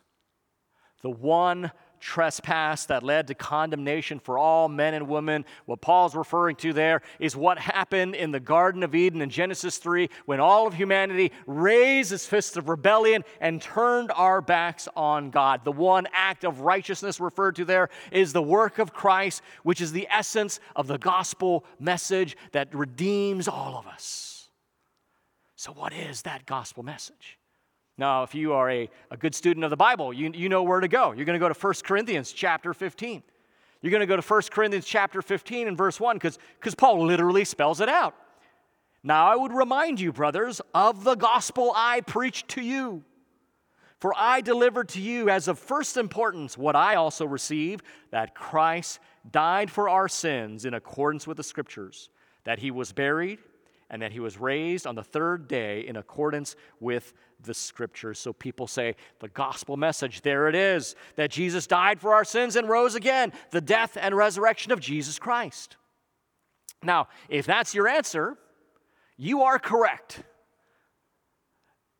The 1.03 1.09
one 1.09 1.71
trespass 2.01 2.85
that 2.85 3.03
led 3.03 3.27
to 3.27 3.35
condemnation 3.35 4.19
for 4.19 4.37
all 4.37 4.67
men 4.67 4.93
and 4.93 5.07
women. 5.07 5.45
What 5.65 5.81
Paul's 5.81 6.15
referring 6.15 6.57
to 6.57 6.73
there 6.73 7.01
is 7.19 7.35
what 7.35 7.59
happened 7.59 8.15
in 8.15 8.31
the 8.31 8.39
Garden 8.39 8.83
of 8.83 8.93
Eden 8.93 9.21
in 9.21 9.29
Genesis 9.29 9.77
3 9.77 10.09
when 10.25 10.39
all 10.39 10.67
of 10.67 10.73
humanity 10.73 11.31
raised 11.45 12.11
its 12.11 12.25
fists 12.25 12.57
of 12.57 12.67
rebellion 12.67 13.23
and 13.39 13.61
turned 13.61 14.11
our 14.11 14.41
backs 14.41 14.87
on 14.95 15.29
God. 15.29 15.63
The 15.63 15.71
one 15.71 16.07
act 16.11 16.43
of 16.43 16.61
righteousness 16.61 17.19
referred 17.19 17.55
to 17.57 17.65
there 17.65 17.89
is 18.11 18.33
the 18.33 18.41
work 18.41 18.79
of 18.79 18.93
Christ, 18.93 19.41
which 19.63 19.79
is 19.79 19.91
the 19.91 20.07
essence 20.09 20.59
of 20.75 20.87
the 20.87 20.97
gospel 20.97 21.63
message 21.79 22.35
that 22.51 22.73
redeems 22.73 23.47
all 23.47 23.77
of 23.77 23.87
us. 23.87 24.49
So, 25.55 25.71
what 25.71 25.93
is 25.93 26.23
that 26.23 26.47
gospel 26.47 26.81
message? 26.81 27.37
Now, 28.01 28.23
if 28.23 28.33
you 28.33 28.53
are 28.53 28.67
a, 28.67 28.89
a 29.11 29.15
good 29.15 29.35
student 29.35 29.63
of 29.63 29.69
the 29.69 29.77
Bible, 29.77 30.11
you, 30.11 30.31
you 30.33 30.49
know 30.49 30.63
where 30.63 30.79
to 30.79 30.87
go. 30.87 31.11
You're 31.11 31.23
going 31.23 31.39
to 31.39 31.45
go 31.45 31.53
to 31.53 31.53
1 31.53 31.73
Corinthians 31.83 32.31
chapter 32.31 32.73
15. 32.73 33.21
You're 33.79 33.91
going 33.91 34.01
to 34.01 34.07
go 34.07 34.15
to 34.15 34.23
1 34.23 34.41
Corinthians 34.49 34.87
chapter 34.87 35.21
15 35.21 35.67
and 35.67 35.77
verse 35.77 35.99
1 35.99 36.17
because 36.17 36.75
Paul 36.75 37.05
literally 37.05 37.45
spells 37.45 37.79
it 37.79 37.89
out. 37.89 38.15
Now, 39.03 39.27
I 39.27 39.35
would 39.35 39.53
remind 39.53 39.99
you, 39.99 40.11
brothers, 40.11 40.61
of 40.73 41.03
the 41.03 41.13
gospel 41.13 41.73
I 41.75 42.01
preached 42.01 42.47
to 42.49 42.61
you. 42.63 43.03
For 43.99 44.15
I 44.17 44.41
delivered 44.41 44.89
to 44.89 44.99
you 44.99 45.29
as 45.29 45.47
of 45.47 45.59
first 45.59 45.95
importance 45.95 46.57
what 46.57 46.75
I 46.75 46.95
also 46.95 47.27
received 47.27 47.85
that 48.09 48.33
Christ 48.33 48.99
died 49.29 49.69
for 49.69 49.87
our 49.87 50.07
sins 50.07 50.65
in 50.65 50.73
accordance 50.73 51.27
with 51.27 51.37
the 51.37 51.43
Scriptures, 51.43 52.09
that 52.45 52.57
he 52.57 52.71
was 52.71 52.93
buried, 52.93 53.37
and 53.91 54.01
that 54.01 54.13
he 54.13 54.21
was 54.21 54.39
raised 54.39 54.87
on 54.87 54.95
the 54.95 55.03
third 55.03 55.49
day 55.49 55.81
in 55.81 55.97
accordance 55.97 56.55
with 56.79 57.13
the 57.43 57.53
scriptures. 57.53 58.17
So 58.17 58.31
people 58.31 58.65
say, 58.65 58.95
the 59.19 59.27
gospel 59.27 59.75
message, 59.75 60.21
there 60.21 60.47
it 60.47 60.55
is, 60.55 60.95
that 61.17 61.29
Jesus 61.29 61.67
died 61.67 61.99
for 61.99 62.13
our 62.13 62.23
sins 62.23 62.55
and 62.55 62.69
rose 62.69 62.95
again, 62.95 63.33
the 63.51 63.59
death 63.59 63.97
and 63.99 64.15
resurrection 64.15 64.71
of 64.71 64.79
Jesus 64.79 65.19
Christ. 65.19 65.75
Now, 66.81 67.09
if 67.27 67.45
that's 67.45 67.75
your 67.75 67.87
answer, 67.87 68.37
you 69.17 69.43
are 69.43 69.59
correct. 69.59 70.23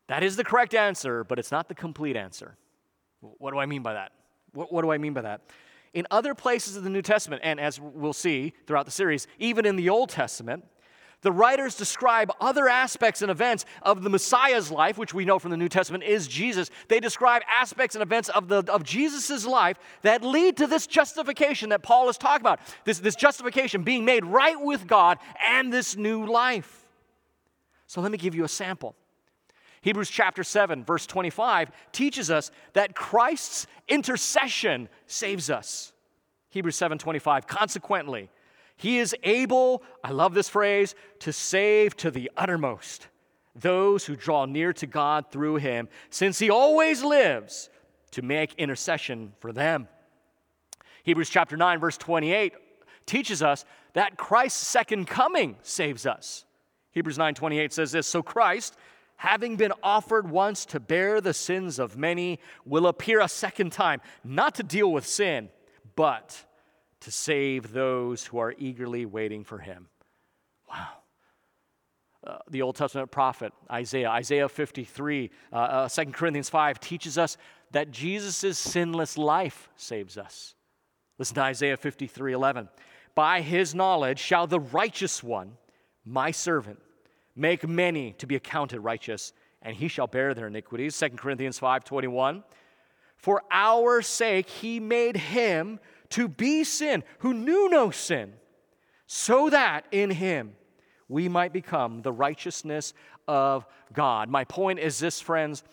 That 0.08 0.23
is 0.23 0.38
the 0.38 0.45
correct 0.45 0.73
answer, 0.73 1.25
but 1.25 1.39
it's 1.39 1.51
not 1.51 1.67
the 1.67 1.75
complete 1.75 2.15
answer. 2.15 2.58
What 3.19 3.51
do 3.51 3.60
I 3.60 3.65
mean 3.65 3.84
by 3.84 3.93
that? 3.93 4.13
What, 4.54 4.71
what 4.71 4.82
do 4.82 4.91
I 4.91 4.97
mean 4.97 5.13
by 5.13 5.21
that? 5.21 5.41
In 5.93 6.08
other 6.10 6.34
places 6.34 6.77
of 6.77 6.84
the 6.84 6.89
New 6.89 7.01
Testament, 7.01 7.41
and 7.43 7.60
as 7.60 7.82
we'll 7.82 8.13
see 8.13 8.54
throughout 8.65 8.86
the 8.86 8.91
series, 8.91 9.27
even 9.39 9.65
in 9.65 9.75
the 9.75 9.89
Old 9.89 10.10
Testament, 10.10 10.63
the 11.21 11.31
writers 11.31 11.75
describe 11.75 12.31
other 12.41 12.67
aspects 12.67 13.21
and 13.21 13.29
events 13.29 13.65
of 13.84 14.01
the 14.01 14.10
Messiah's 14.10 14.71
life, 14.71 14.97
which 14.97 15.13
we 15.13 15.23
know 15.23 15.38
from 15.38 15.51
the 15.51 15.57
New 15.57 15.69
Testament 15.69 16.03
is 16.03 16.27
Jesus. 16.27 16.71
They 16.88 16.99
describe 16.99 17.43
aspects 17.47 17.95
and 17.95 18.01
events 18.01 18.29
of, 18.29 18.47
the, 18.47 18.63
of 18.71 18.84
Jesus' 18.84 19.45
life 19.45 19.77
that 20.01 20.23
lead 20.23 20.57
to 20.57 20.67
this 20.67 20.88
justification 20.88 21.69
that 21.69 21.84
Paul 21.84 22.10
is 22.10 22.17
talking 22.17 22.41
about. 22.41 22.60
This, 22.86 22.99
this 22.99 23.15
justification 23.15 23.84
being 23.84 24.03
made 24.03 24.25
right 24.25 24.60
with 24.60 24.88
God 24.88 25.19
and 25.45 25.71
this 25.71 25.95
new 25.95 26.25
life. 26.25 26.88
So 27.86 28.01
let 28.01 28.12
me 28.12 28.17
give 28.17 28.34
you 28.34 28.43
a 28.43 28.49
sample. 28.49 28.95
Hebrews 29.81 30.10
chapter 30.10 30.43
7, 30.43 30.84
verse 30.84 31.05
25 31.05 31.71
teaches 31.91 32.31
us 32.31 32.51
that 32.73 32.95
Christ's 32.95 33.67
intercession 33.88 34.89
saves 35.07 35.49
us. 35.49 35.91
Hebrews 36.49 36.75
7 36.75 36.97
25. 36.97 37.47
Consequently, 37.47 38.29
he 38.81 38.97
is 38.97 39.15
able, 39.21 39.83
I 40.03 40.09
love 40.09 40.33
this 40.33 40.49
phrase, 40.49 40.95
to 41.19 41.31
save 41.31 41.95
to 41.97 42.09
the 42.09 42.31
uttermost 42.35 43.09
those 43.55 44.07
who 44.07 44.15
draw 44.15 44.45
near 44.45 44.73
to 44.73 44.87
God 44.87 45.25
through 45.29 45.57
him, 45.57 45.87
since 46.09 46.39
he 46.39 46.49
always 46.49 47.03
lives 47.03 47.69
to 48.09 48.23
make 48.23 48.55
intercession 48.55 49.33
for 49.37 49.53
them. 49.53 49.87
Hebrews 51.03 51.29
chapter 51.29 51.55
9, 51.55 51.79
verse 51.79 51.95
28 51.95 52.53
teaches 53.05 53.43
us 53.43 53.65
that 53.93 54.17
Christ's 54.17 54.65
second 54.65 55.05
coming 55.05 55.57
saves 55.61 56.07
us. 56.07 56.45
Hebrews 56.89 57.19
9 57.19 57.35
28 57.35 57.71
says 57.71 57.91
this 57.91 58.07
So 58.07 58.23
Christ, 58.23 58.75
having 59.17 59.57
been 59.57 59.73
offered 59.83 60.27
once 60.27 60.65
to 60.65 60.79
bear 60.79 61.21
the 61.21 61.35
sins 61.35 61.77
of 61.77 61.97
many, 61.97 62.39
will 62.65 62.87
appear 62.87 63.19
a 63.19 63.29
second 63.29 63.73
time, 63.73 64.01
not 64.23 64.55
to 64.55 64.63
deal 64.63 64.91
with 64.91 65.05
sin, 65.05 65.49
but 65.95 66.45
to 67.01 67.11
save 67.11 67.73
those 67.73 68.25
who 68.25 68.37
are 68.37 68.53
eagerly 68.57 69.05
waiting 69.05 69.43
for 69.43 69.59
him. 69.59 69.87
Wow. 70.69 70.87
Uh, 72.25 72.37
the 72.49 72.61
Old 72.61 72.75
Testament 72.75 73.09
prophet 73.09 73.51
Isaiah, 73.71 74.09
Isaiah 74.09 74.47
53, 74.47 75.31
uh, 75.51 75.55
uh, 75.55 75.89
2 75.89 76.05
Corinthians 76.11 76.49
5 76.49 76.79
teaches 76.79 77.17
us 77.17 77.37
that 77.71 77.91
Jesus' 77.91 78.57
sinless 78.59 79.17
life 79.17 79.69
saves 79.75 80.17
us. 80.17 80.53
Listen 81.17 81.35
to 81.35 81.41
Isaiah 81.41 81.77
53 81.77 82.33
11. 82.33 82.69
By 83.15 83.41
his 83.41 83.73
knowledge 83.73 84.19
shall 84.19 84.47
the 84.47 84.59
righteous 84.59 85.23
one, 85.23 85.57
my 86.05 86.31
servant, 86.31 86.79
make 87.35 87.67
many 87.67 88.13
to 88.13 88.27
be 88.27 88.35
accounted 88.35 88.81
righteous, 88.81 89.33
and 89.61 89.75
he 89.75 89.87
shall 89.87 90.07
bear 90.07 90.33
their 90.33 90.47
iniquities. 90.47 90.97
2 90.97 91.09
Corinthians 91.09 91.57
5 91.57 91.83
21. 91.83 92.43
For 93.17 93.43
our 93.51 94.01
sake 94.01 94.49
he 94.49 94.79
made 94.79 95.17
him 95.17 95.79
to 96.12 96.28
be 96.28 96.63
sin, 96.63 97.04
who 97.19 97.34
knew 97.34 97.69
no 97.69 97.91
sin, 97.91 98.34
so 99.08 99.50
that 99.50 99.86
in 99.91 100.10
him 100.10 100.54
we 101.08 101.28
might 101.28 101.52
become 101.52 102.02
the 102.02 102.12
righteousness 102.13 102.93
of 103.28 103.65
God. 103.93 104.30
My 104.30 104.43
point 104.45 104.80
is 104.80 105.00
this, 105.00 105.19
friends. 105.19 105.63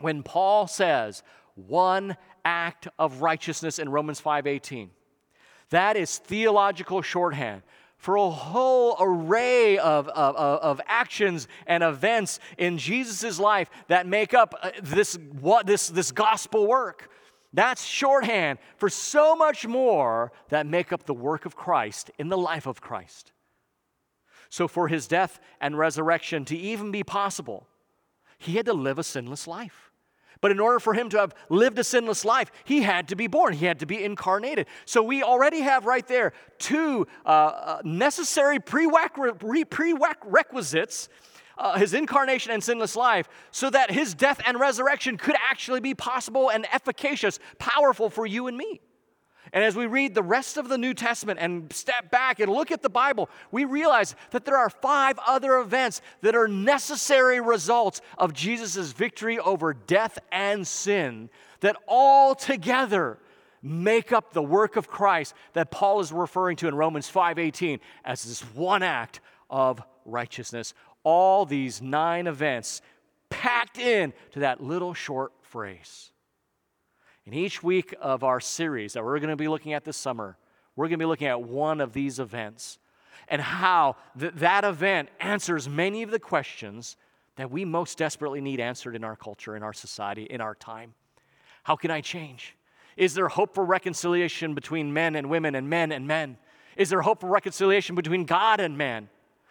When 0.00 0.22
Paul 0.22 0.66
says 0.66 1.22
one 1.54 2.16
act 2.44 2.88
of 2.98 3.22
righteousness 3.22 3.78
in 3.78 3.88
Romans 3.88 4.20
5:18, 4.20 4.90
that 5.70 5.96
is 5.96 6.18
theological 6.18 7.02
shorthand 7.02 7.62
for 7.98 8.16
a 8.16 8.30
whole 8.30 8.96
array 9.00 9.78
of, 9.78 10.08
of, 10.08 10.36
of, 10.36 10.80
actions 10.86 11.48
and 11.66 11.82
events 11.82 12.38
in 12.58 12.78
Jesus' 12.78 13.40
life 13.40 13.70
that 13.88 14.06
make 14.06 14.34
up 14.34 14.54
uh, 14.62 14.70
this, 14.82 15.18
what, 15.40 15.66
this, 15.66 15.88
this 15.88 16.12
gospel 16.12 16.66
work. 16.66 17.10
That's 17.56 17.82
shorthand 17.82 18.60
for 18.76 18.88
so 18.90 19.34
much 19.34 19.66
more 19.66 20.30
that 20.50 20.66
make 20.66 20.92
up 20.92 21.06
the 21.06 21.14
work 21.14 21.46
of 21.46 21.56
Christ 21.56 22.10
in 22.18 22.28
the 22.28 22.36
life 22.36 22.66
of 22.66 22.82
Christ. 22.82 23.32
So, 24.50 24.68
for 24.68 24.88
his 24.88 25.08
death 25.08 25.40
and 25.58 25.78
resurrection 25.78 26.44
to 26.44 26.56
even 26.56 26.90
be 26.90 27.02
possible, 27.02 27.66
he 28.36 28.56
had 28.56 28.66
to 28.66 28.74
live 28.74 28.98
a 28.98 29.02
sinless 29.02 29.46
life. 29.46 29.90
But 30.42 30.50
in 30.50 30.60
order 30.60 30.78
for 30.78 30.92
him 30.92 31.08
to 31.08 31.18
have 31.18 31.34
lived 31.48 31.78
a 31.78 31.84
sinless 31.84 32.26
life, 32.26 32.52
he 32.64 32.82
had 32.82 33.08
to 33.08 33.16
be 33.16 33.26
born. 33.26 33.54
He 33.54 33.64
had 33.64 33.78
to 33.78 33.86
be 33.86 34.04
incarnated. 34.04 34.66
So 34.84 35.02
we 35.02 35.22
already 35.22 35.60
have 35.60 35.86
right 35.86 36.06
there 36.06 36.34
two 36.58 37.06
uh, 37.24 37.28
uh 37.28 37.80
necessary 37.84 38.60
prerequisites 38.60 41.08
uh, 41.58 41.78
his 41.78 41.94
incarnation 41.94 42.52
and 42.52 42.62
sinless 42.62 42.96
life 42.96 43.28
so 43.50 43.70
that 43.70 43.90
his 43.90 44.14
death 44.14 44.40
and 44.46 44.60
resurrection 44.60 45.16
could 45.16 45.36
actually 45.50 45.80
be 45.80 45.94
possible 45.94 46.50
and 46.50 46.66
efficacious, 46.72 47.38
powerful 47.58 48.10
for 48.10 48.26
you 48.26 48.46
and 48.46 48.56
me. 48.56 48.80
And 49.52 49.62
as 49.62 49.76
we 49.76 49.86
read 49.86 50.14
the 50.14 50.22
rest 50.22 50.56
of 50.56 50.68
the 50.68 50.76
New 50.76 50.92
Testament 50.92 51.38
and 51.40 51.72
step 51.72 52.10
back 52.10 52.40
and 52.40 52.52
look 52.52 52.70
at 52.70 52.82
the 52.82 52.90
Bible, 52.90 53.30
we 53.52 53.64
realize 53.64 54.16
that 54.30 54.44
there 54.44 54.56
are 54.56 54.68
five 54.68 55.18
other 55.26 55.58
events 55.58 56.02
that 56.22 56.34
are 56.34 56.48
necessary 56.48 57.40
results 57.40 58.00
of 58.18 58.32
Jesus' 58.32 58.92
victory 58.92 59.38
over 59.38 59.72
death 59.72 60.18
and 60.32 60.66
sin 60.66 61.30
that 61.60 61.76
all 61.86 62.34
together 62.34 63.18
make 63.62 64.12
up 64.12 64.32
the 64.32 64.42
work 64.42 64.76
of 64.76 64.88
Christ 64.88 65.34
that 65.54 65.70
Paul 65.70 66.00
is 66.00 66.12
referring 66.12 66.56
to 66.58 66.68
in 66.68 66.74
Romans 66.74 67.08
5:18 67.08 67.80
as 68.04 68.24
this 68.24 68.42
one 68.54 68.82
act 68.82 69.20
of 69.48 69.82
righteousness 70.04 70.74
all 71.06 71.46
these 71.46 71.80
nine 71.80 72.26
events 72.26 72.82
packed 73.30 73.78
in 73.78 74.12
to 74.32 74.40
that 74.40 74.60
little 74.60 74.92
short 74.92 75.32
phrase. 75.40 76.10
In 77.24 77.32
each 77.32 77.62
week 77.62 77.94
of 78.00 78.24
our 78.24 78.40
series 78.40 78.94
that 78.94 79.04
we're 79.04 79.20
going 79.20 79.30
to 79.30 79.36
be 79.36 79.46
looking 79.46 79.72
at 79.72 79.84
this 79.84 79.96
summer, 79.96 80.36
we're 80.74 80.86
going 80.86 80.98
to 80.98 81.04
be 81.04 81.06
looking 81.06 81.28
at 81.28 81.40
one 81.40 81.80
of 81.80 81.92
these 81.92 82.18
events 82.18 82.80
and 83.28 83.40
how 83.40 83.94
th- 84.18 84.32
that 84.34 84.64
event 84.64 85.08
answers 85.20 85.68
many 85.68 86.02
of 86.02 86.10
the 86.10 86.18
questions 86.18 86.96
that 87.36 87.52
we 87.52 87.64
most 87.64 87.98
desperately 87.98 88.40
need 88.40 88.58
answered 88.58 88.96
in 88.96 89.04
our 89.04 89.14
culture, 89.14 89.54
in 89.54 89.62
our 89.62 89.72
society, 89.72 90.24
in 90.24 90.40
our 90.40 90.56
time. 90.56 90.92
How 91.62 91.76
can 91.76 91.92
I 91.92 92.00
change? 92.00 92.56
Is 92.96 93.14
there 93.14 93.28
hope 93.28 93.54
for 93.54 93.64
reconciliation 93.64 94.54
between 94.54 94.92
men 94.92 95.14
and 95.14 95.30
women 95.30 95.54
and 95.54 95.70
men 95.70 95.92
and 95.92 96.08
men? 96.08 96.36
Is 96.76 96.90
there 96.90 97.02
hope 97.02 97.20
for 97.20 97.28
reconciliation 97.28 97.94
between 97.94 98.24
God 98.24 98.58
and 98.58 98.76
man? 98.76 99.08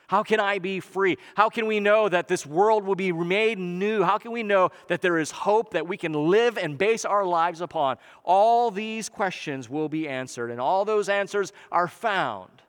How 0.07 0.23
can 0.23 0.39
I 0.39 0.59
be 0.59 0.79
free? 0.79 1.17
How 1.35 1.49
can 1.49 1.65
we 1.65 1.79
know 1.79 2.07
that 2.09 2.27
this 2.27 2.45
world 2.45 2.83
will 2.83 2.95
be 2.95 3.11
made 3.11 3.57
new? 3.57 4.03
How 4.03 4.17
can 4.17 4.31
we 4.31 4.43
know 4.43 4.69
that 4.87 5.01
there 5.01 5.17
is 5.17 5.31
hope 5.31 5.71
that 5.71 5.87
we 5.87 5.97
can 5.97 6.13
live 6.13 6.57
and 6.57 6.77
base 6.77 7.05
our 7.05 7.25
lives 7.25 7.61
upon? 7.61 7.97
All 8.23 8.71
these 8.71 9.09
questions 9.09 9.69
will 9.69 9.89
be 9.89 10.07
answered, 10.07 10.51
and 10.51 10.59
all 10.59 10.85
those 10.85 11.09
answers 11.09 11.53
are 11.71 11.87
found 11.87 12.61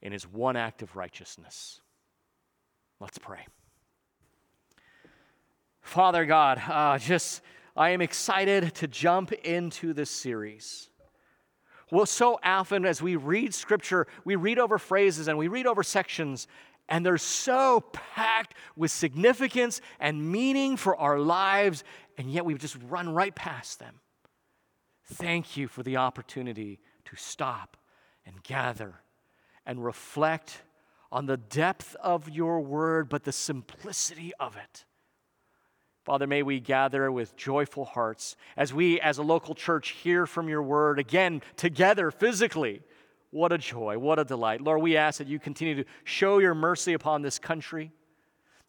in 0.00 0.12
his 0.12 0.26
one 0.26 0.56
act 0.56 0.82
of 0.82 0.96
righteousness. 0.96 1.80
Let's 3.00 3.18
pray. 3.18 3.46
Father 5.80 6.24
God, 6.24 6.60
uh, 6.68 6.98
just 6.98 7.42
I 7.76 7.90
am 7.90 8.00
excited 8.00 8.74
to 8.76 8.88
jump 8.88 9.32
into 9.32 9.92
this 9.92 10.10
series. 10.10 10.90
Well, 11.90 12.06
so 12.06 12.38
often 12.42 12.84
as 12.84 13.00
we 13.00 13.16
read 13.16 13.54
scripture, 13.54 14.06
we 14.24 14.36
read 14.36 14.58
over 14.58 14.78
phrases 14.78 15.28
and 15.28 15.38
we 15.38 15.48
read 15.48 15.66
over 15.66 15.82
sections, 15.82 16.46
and 16.88 17.04
they're 17.04 17.18
so 17.18 17.80
packed 17.92 18.54
with 18.76 18.90
significance 18.90 19.80
and 19.98 20.30
meaning 20.30 20.76
for 20.76 20.96
our 20.96 21.18
lives, 21.18 21.84
and 22.16 22.30
yet 22.30 22.44
we 22.44 22.54
just 22.54 22.76
run 22.88 23.14
right 23.14 23.34
past 23.34 23.78
them. 23.78 24.00
Thank 25.04 25.56
you 25.56 25.68
for 25.68 25.82
the 25.82 25.96
opportunity 25.96 26.80
to 27.06 27.16
stop 27.16 27.76
and 28.26 28.42
gather 28.42 28.96
and 29.64 29.82
reflect 29.82 30.62
on 31.10 31.24
the 31.24 31.38
depth 31.38 31.96
of 32.02 32.28
your 32.28 32.60
word, 32.60 33.08
but 33.08 33.24
the 33.24 33.32
simplicity 33.32 34.32
of 34.38 34.56
it. 34.56 34.84
Father, 36.08 36.26
may 36.26 36.42
we 36.42 36.58
gather 36.58 37.12
with 37.12 37.36
joyful 37.36 37.84
hearts 37.84 38.34
as 38.56 38.72
we, 38.72 38.98
as 38.98 39.18
a 39.18 39.22
local 39.22 39.54
church, 39.54 39.90
hear 39.90 40.24
from 40.24 40.48
your 40.48 40.62
word 40.62 40.98
again 40.98 41.42
together 41.56 42.10
physically. 42.10 42.80
What 43.30 43.52
a 43.52 43.58
joy, 43.58 43.98
what 43.98 44.18
a 44.18 44.24
delight. 44.24 44.62
Lord, 44.62 44.80
we 44.80 44.96
ask 44.96 45.18
that 45.18 45.26
you 45.26 45.38
continue 45.38 45.74
to 45.74 45.84
show 46.04 46.38
your 46.38 46.54
mercy 46.54 46.94
upon 46.94 47.20
this 47.20 47.38
country, 47.38 47.92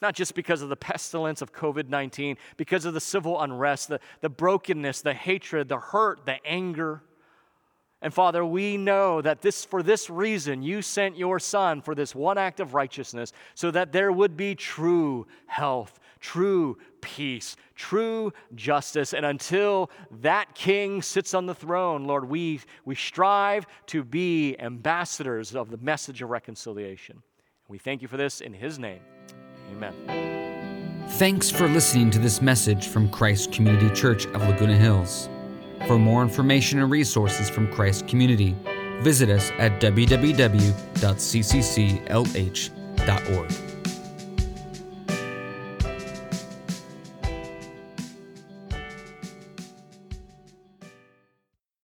not 0.01 0.15
just 0.15 0.35
because 0.35 0.61
of 0.61 0.67
the 0.67 0.75
pestilence 0.75 1.41
of 1.41 1.53
COVID 1.53 1.87
19, 1.87 2.35
because 2.57 2.83
of 2.83 2.93
the 2.93 2.99
civil 2.99 3.39
unrest, 3.39 3.87
the, 3.87 4.01
the 4.19 4.27
brokenness, 4.27 5.01
the 5.01 5.13
hatred, 5.13 5.69
the 5.69 5.79
hurt, 5.79 6.25
the 6.25 6.45
anger. 6.45 7.03
And 8.01 8.13
Father, 8.13 8.45
we 8.45 8.77
know 8.77 9.21
that 9.21 9.41
this 9.41 9.65
for 9.65 9.83
this 9.83 10.09
reason 10.09 10.61
you 10.61 10.81
sent 10.81 11.17
your 11.17 11.37
son 11.37 11.81
for 11.81 11.93
this 11.93 12.15
one 12.15 12.37
act 12.37 12.59
of 12.59 12.73
righteousness 12.73 13.33
so 13.55 13.71
that 13.71 13.91
there 13.91 14.11
would 14.11 14.37
be 14.37 14.55
true 14.55 15.27
health, 15.47 15.99
true 16.21 16.77
peace, 17.01 17.57
true 17.75 18.31
justice. 18.55 19.13
And 19.13 19.25
until 19.25 19.89
that 20.21 20.55
king 20.55 21.01
sits 21.01 21.33
on 21.33 21.45
the 21.45 21.55
throne, 21.55 22.05
Lord, 22.05 22.29
we, 22.29 22.61
we 22.85 22.95
strive 22.95 23.65
to 23.87 24.03
be 24.03 24.55
ambassadors 24.59 25.53
of 25.53 25.69
the 25.69 25.77
message 25.77 26.21
of 26.21 26.29
reconciliation. 26.29 27.21
We 27.67 27.79
thank 27.79 28.01
you 28.01 28.07
for 28.07 28.17
this 28.17 28.39
in 28.39 28.53
his 28.53 28.79
name. 28.79 29.01
Amen. 29.71 29.93
Thanks 31.13 31.49
for 31.49 31.67
listening 31.67 32.11
to 32.11 32.19
this 32.19 32.41
message 32.41 32.87
from 32.87 33.09
Christ 33.09 33.51
Community 33.51 33.93
Church 33.93 34.25
of 34.27 34.41
Laguna 34.41 34.77
Hills. 34.77 35.27
For 35.87 35.97
more 35.97 36.21
information 36.21 36.79
and 36.79 36.91
resources 36.91 37.49
from 37.49 37.71
Christ 37.71 38.07
Community, 38.07 38.55
visit 39.01 39.29
us 39.29 39.51
at 39.57 39.81
www.ccclh.org. 39.81 40.99